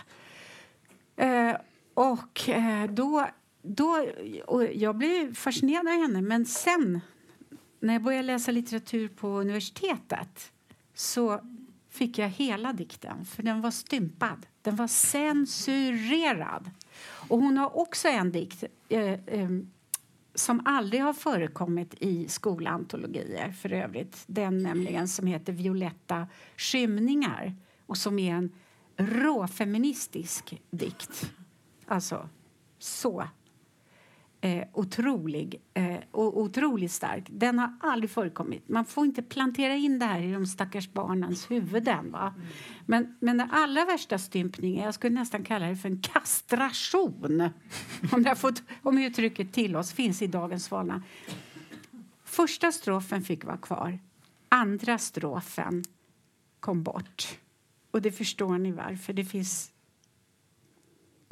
[1.15, 1.57] Eh,
[1.93, 2.49] och
[2.89, 3.27] då,
[3.61, 4.07] då...
[4.45, 7.01] Och jag blev fascinerad av henne, men sen
[7.79, 10.51] när jag började läsa litteratur på universitetet
[10.93, 11.39] så
[11.89, 14.45] fick jag hela dikten, för den var stympad.
[14.61, 16.71] Den var censurerad.
[17.01, 19.49] Och hon har också en dikt eh, eh,
[20.35, 24.23] som aldrig har förekommit i skolantologier för övrigt.
[24.27, 26.27] Den nämligen som heter Violetta
[26.57, 28.51] skymningar och som är en
[28.97, 31.31] råfeministisk dikt.
[31.87, 32.29] Alltså,
[32.79, 33.27] så
[34.43, 37.23] eh, otrolig eh, och otroligt stark.
[37.29, 38.69] Den har aldrig förekommit.
[38.69, 42.11] Man får inte plantera in det här i de stackars barnens huvuden.
[42.11, 42.33] Va?
[42.85, 47.49] Men, men den allra värsta stympningen, jag skulle nästan kalla det för en kastration
[48.11, 51.03] om, jag fått, om uttrycket tillåts, finns i dagens Svalna.
[52.23, 53.99] Första strofen fick vara kvar.
[54.49, 55.83] Andra strofen
[56.59, 57.39] kom bort.
[57.91, 59.13] Och det förstår ni varför.
[59.13, 59.72] Det finns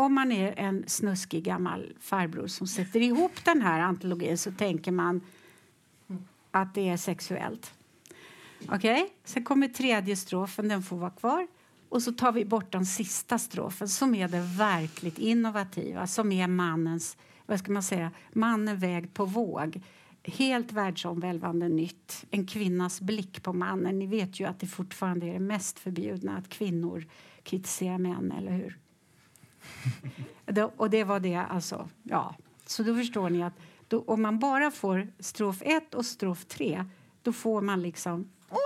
[0.01, 4.91] om man är en snuskig gammal farbror som sätter ihop den här antologin så tänker
[4.91, 5.21] man
[6.51, 7.73] att det är sexuellt.
[8.67, 9.13] Okej, okay?
[9.23, 11.47] Sen kommer tredje strofen, den får vara kvar.
[11.89, 16.47] Och så tar vi bort den sista strofen som är det verkligt innovativa, som är
[16.47, 19.81] mannens, vad ska man säga, mannen vägd på våg.
[20.23, 22.25] Helt världsomvälvande nytt.
[22.31, 23.99] En kvinnas blick på mannen.
[23.99, 27.07] Ni vet ju att det fortfarande är det mest förbjudna att kvinnor
[27.43, 28.77] kritiserar män, eller hur?
[30.77, 32.35] Och det var det alltså, ja.
[32.65, 33.53] Så då förstår ni att
[33.87, 36.85] då, om man bara får strof 1 och strof 3
[37.21, 38.29] då får man liksom...
[38.49, 38.59] Oj!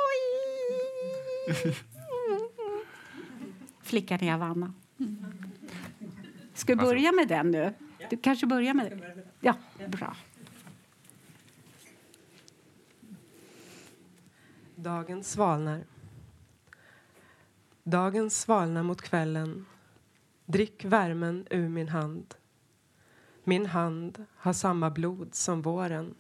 [3.82, 4.74] Flickan i Havanna.
[6.54, 7.74] Ska vi börja med den nu?
[8.10, 9.26] Du kanske börjar med den?
[9.40, 9.54] Ja,
[9.88, 10.16] bra.
[14.76, 15.84] Dagen svalnar.
[17.84, 19.66] Dagen svalnar mot kvällen
[20.46, 22.36] Drick värmen ur min hand.
[23.44, 26.16] Min hand har samma blod som våren.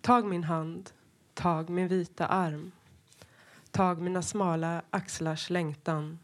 [0.00, 0.90] Tag min hand,
[1.34, 2.72] tag min vita arm.
[3.70, 6.18] Tag mina smala axlars längtan.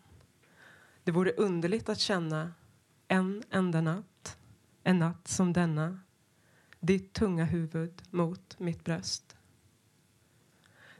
[1.04, 2.52] Det vore underligt att känna
[3.08, 4.38] en enda natt,
[4.82, 5.98] en natt som denna
[6.80, 9.36] ditt tunga huvud mot mitt bröst.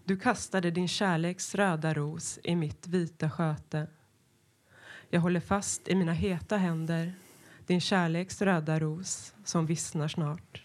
[0.05, 3.87] Du kastade din kärleks röda ros i mitt vita sköte
[5.11, 7.15] jag håller fast i mina heta händer
[7.67, 10.63] din kärleks röda ros som vissnar snart.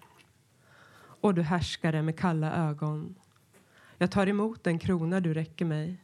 [0.95, 3.15] Och du härskare med kalla ögon.
[3.97, 6.03] Jag tar emot den krona du räcker mig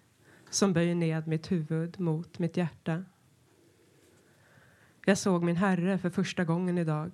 [0.49, 3.03] som böjer ned mitt huvud mot mitt hjärta.
[5.05, 7.11] Jag såg min herre för första gången idag.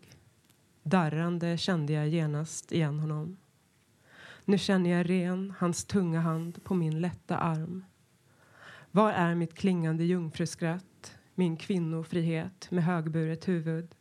[0.84, 3.38] Darrande kände jag genast igen honom.
[4.46, 7.86] Nu känner jag ren hans tunga hand på min lätta arm.
[8.92, 10.86] Var är mitt klingande jungfruskratt
[11.36, 13.96] min kvinnofrihet med högburet huvud.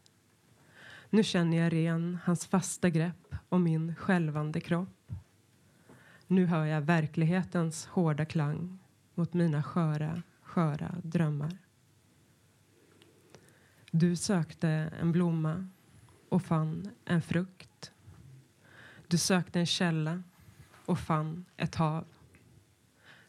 [1.11, 5.13] Nu känner jag ren hans fasta grepp om min skälvande kropp.
[6.27, 8.79] Nu hör jag verklighetens hårda klang
[9.15, 11.59] mot mina sköra, sköra drömmar.
[13.91, 14.69] Du sökte
[15.01, 15.69] en blomma
[16.29, 17.93] och fann en frukt.
[19.07, 20.23] Du sökte en källa
[20.85, 22.05] och fann ett hav.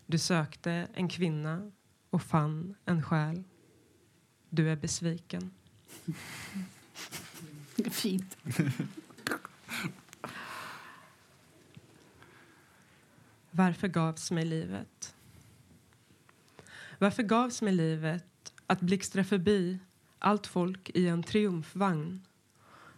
[0.05, 1.71] Du sökte en kvinna
[2.09, 3.43] och fann en själ.
[4.55, 5.51] Du är besviken.
[7.91, 8.37] Fint.
[13.51, 15.15] Varför gavs mig livet?
[16.97, 19.79] Varför gavs mig livet att blixtra förbi
[20.19, 22.21] allt folk i en triumfvagn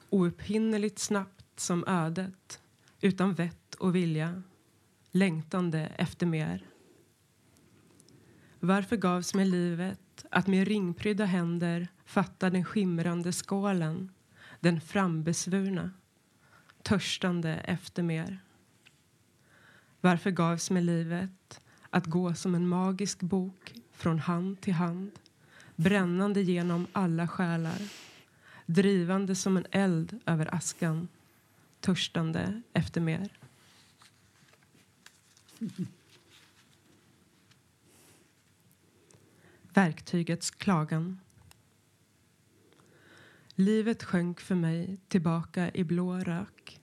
[0.09, 2.61] oupphinnerligt snabbt som ödet
[3.01, 4.43] utan vett och vilja
[5.11, 6.65] längtande efter mer?
[8.59, 9.99] Varför gavs mig livet
[10.31, 14.11] att med ringprydda händer fatta den skimrande skålen
[14.59, 15.91] den frambesvurna,
[16.81, 18.39] törstande efter mer.
[20.01, 25.11] Varför gavs mig livet att gå som en magisk bok från hand till hand
[25.75, 27.89] brännande genom alla själar
[28.65, 31.07] drivande som en eld över askan
[31.79, 33.29] törstande efter mer.
[39.75, 41.19] Verktygets klagan.
[43.55, 46.79] Livet sjönk för mig tillbaka i blå rök.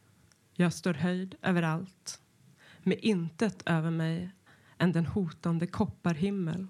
[0.54, 2.20] Jag står höjd över allt,
[2.82, 4.30] med intet över mig
[4.78, 6.66] än den hotande kopparhimmel,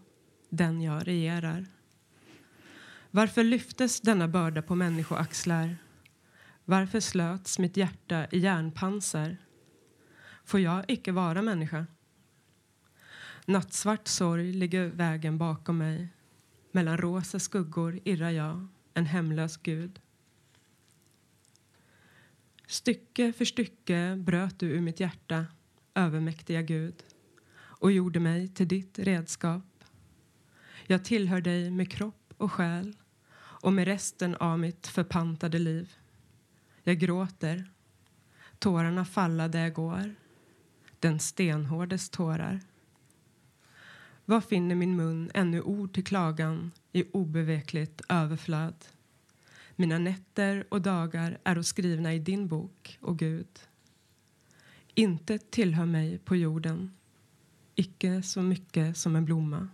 [0.48, 1.66] den jag regerar.
[3.10, 5.76] Varför lyftes denna börda på människoaxlar?
[6.64, 9.36] Varför slöts mitt hjärta i järnpansar?
[10.44, 11.86] Får jag icke vara människa?
[13.46, 16.08] Nattsvart sorg ligger vägen bakom mig.
[16.72, 20.00] Mellan rosa skuggor irrar jag, en hemlös gud.
[22.66, 25.46] Stycke för stycke bröt du ur mitt hjärta,
[25.94, 27.04] övermäktiga Gud
[27.54, 29.84] och gjorde mig till ditt redskap.
[30.86, 32.96] Jag tillhör dig med kropp och själ
[33.34, 35.96] och med resten av mitt förpantade liv.
[36.82, 37.70] Jag gråter,
[38.58, 40.14] tårarna falla där jag går,
[41.00, 42.60] den stenhårdes tårar.
[44.32, 48.74] Vad finner min mun ännu ord till klagan i obevekligt överflöd?
[49.76, 53.60] Mina nätter och dagar är skrivna i din bok, o Gud.
[54.94, 56.92] Inte tillhör mig på jorden,
[57.74, 59.68] icke så mycket som en blomma.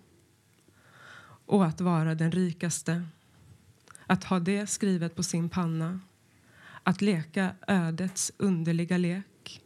[1.46, 3.04] Och att vara den rikaste,
[4.06, 6.00] att ha det skrivet på sin panna
[6.82, 9.62] att leka ödets underliga lek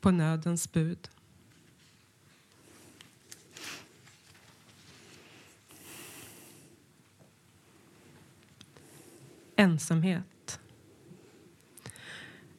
[0.00, 1.08] på nödens bud.
[9.62, 10.60] Ensamhet.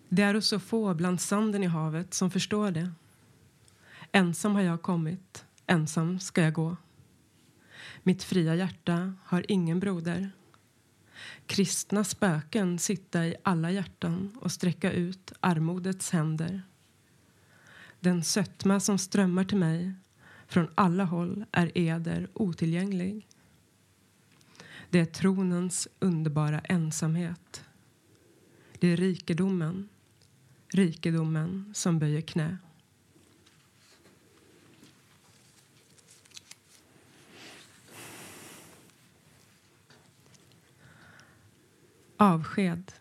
[0.10, 2.92] Det är så få bland sanden i havet som förstår det.
[4.12, 6.78] Ensam har jag kommit, ensam ska jag gå.
[8.04, 10.32] Mitt fria hjärta har ingen broder.
[11.46, 16.62] Kristna spöken sitta i alla hjärtan och sträcka ut armodets händer.
[18.00, 19.94] Den sötma som strömmar till mig
[20.48, 23.28] från alla håll är eder otillgänglig.
[24.94, 27.66] Det är tronens underbara ensamhet.
[28.80, 29.90] Det är rikedomen,
[30.68, 32.58] rikedomen som böjer knä.
[42.18, 42.92] Avsked.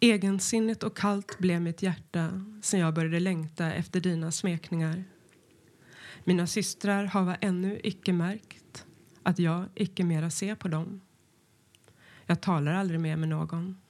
[0.00, 5.04] Egensinnigt och kallt blev mitt hjärta sen jag började längta efter dina smekningar.
[6.24, 8.61] Mina systrar hava ännu icke märkt
[9.22, 11.00] att jag icke mera ser på dem.
[12.26, 13.80] Jag talar aldrig mer med någon.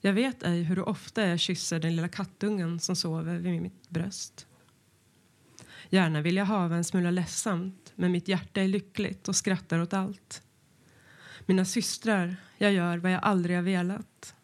[0.00, 4.46] Jag vet ej hur ofta jag kysser den lilla kattungen som sover vid mitt bröst.
[5.90, 9.92] Gärna vill jag hava en smula ledsamt men mitt hjärta är lyckligt och skrattar åt
[9.92, 10.42] allt.
[11.46, 14.34] Mina systrar, jag gör vad jag aldrig har velat.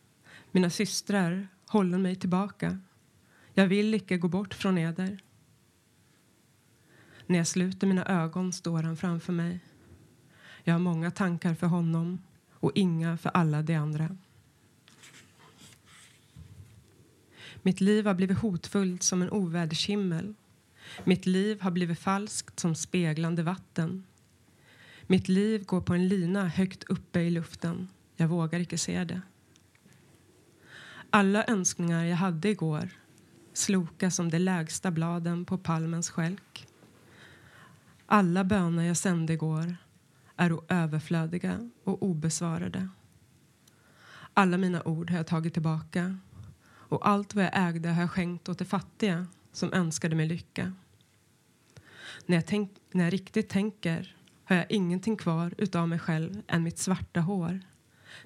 [0.51, 2.79] Mina systrar håller mig tillbaka.
[3.55, 5.19] Jag vill icke gå bort från eder.
[7.31, 9.61] När jag sluter mina ögon står han framför mig.
[10.65, 12.23] Jag har många tankar för honom
[12.53, 14.17] och inga för alla de andra.
[17.63, 20.35] Mitt liv har blivit hotfullt som en ovädershimmel.
[21.05, 24.05] Mitt liv har blivit falskt som speglande vatten.
[25.07, 27.89] Mitt liv går på en lina högt uppe i luften.
[28.17, 29.21] Jag vågar inte se det.
[31.11, 32.89] Alla önskningar jag hade igår
[33.53, 36.67] sloka som de lägsta bladen på palmens skälk.
[38.13, 39.77] Alla böner jag sände igår
[40.37, 42.89] är överflödiga och obesvarade.
[44.35, 46.19] Alla mina ord har jag tagit tillbaka
[46.67, 50.73] och allt vad jag ägde har jag skänkt åt de fattiga som önskade mig lycka.
[52.27, 56.63] När jag, tänk, när jag riktigt tänker har jag ingenting kvar utav mig själv än
[56.63, 57.61] mitt svarta hår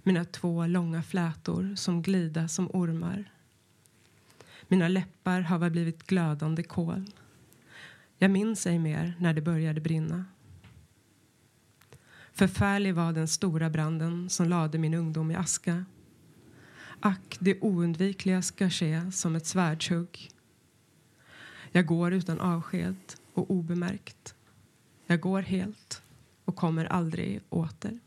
[0.02, 3.30] mina två långa flätor som glida som ormar.
[4.68, 7.10] Mina läppar har blivit glödande kol.
[8.24, 10.24] Jag minns ej mer när det började brinna.
[12.32, 15.84] Förfärlig var den stora branden som lade min ungdom i aska.
[17.00, 20.30] Ack, det oundvikliga ska ske som ett svärdshugg.
[21.72, 22.96] Jag går utan avsked
[23.34, 24.34] och obemärkt.
[25.06, 26.02] Jag går helt
[26.44, 27.98] och kommer aldrig åter.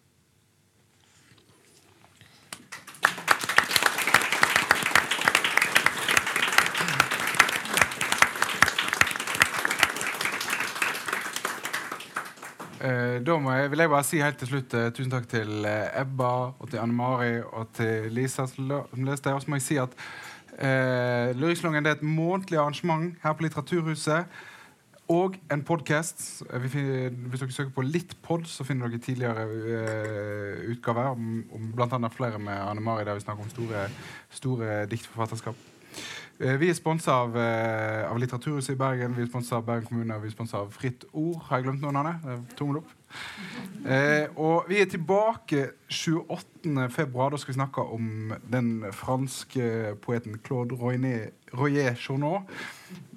[12.87, 15.65] Eh, da må jeg, vil jeg bare si helt til slutt eh, tusen takk til
[15.67, 19.33] eh, Ebba og til Anne Mari og til Lisa som leste.
[19.33, 19.95] Og så må jeg si at
[20.61, 24.37] eh, Lyrikksalongen er et månedlig arrangement her på Litteraturhuset.
[25.07, 26.43] Og en podkast.
[26.51, 32.09] Hvis dere søker på Littpod, så finner dere tidligere uh, eh, utgaver om, om bl.a.
[32.11, 33.87] flere med Anne Mari, der vi snakker om store,
[34.29, 35.55] store diktforfatterskap.
[36.39, 40.11] Eh, vi är sponsrade av, eh, av, Litteraturhuset i Bergen, vi är av Bergen kommun
[40.11, 41.35] och vi är av Fritt Ord.
[41.35, 42.75] Har jag glömt någon av det?
[42.77, 42.85] upp.
[43.85, 46.89] Eh, og eh, vi är tillbaka 28.
[46.89, 47.29] februar.
[47.29, 50.75] Da skal vi snakke om den franske poeten Claude
[51.53, 52.45] Royer Journaux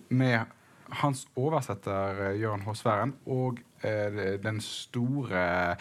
[0.08, 0.40] med
[0.88, 2.74] hans oversetter eh, Jørn H.
[2.74, 5.76] Sværen og eh, den store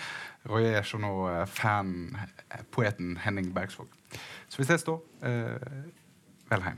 [0.50, 2.18] Royer Journaux-fan,
[2.72, 3.88] poeten Henning Bergsvåg.
[4.50, 5.00] Så vi ses da.
[5.24, 5.86] Eh,
[6.50, 6.72] vel.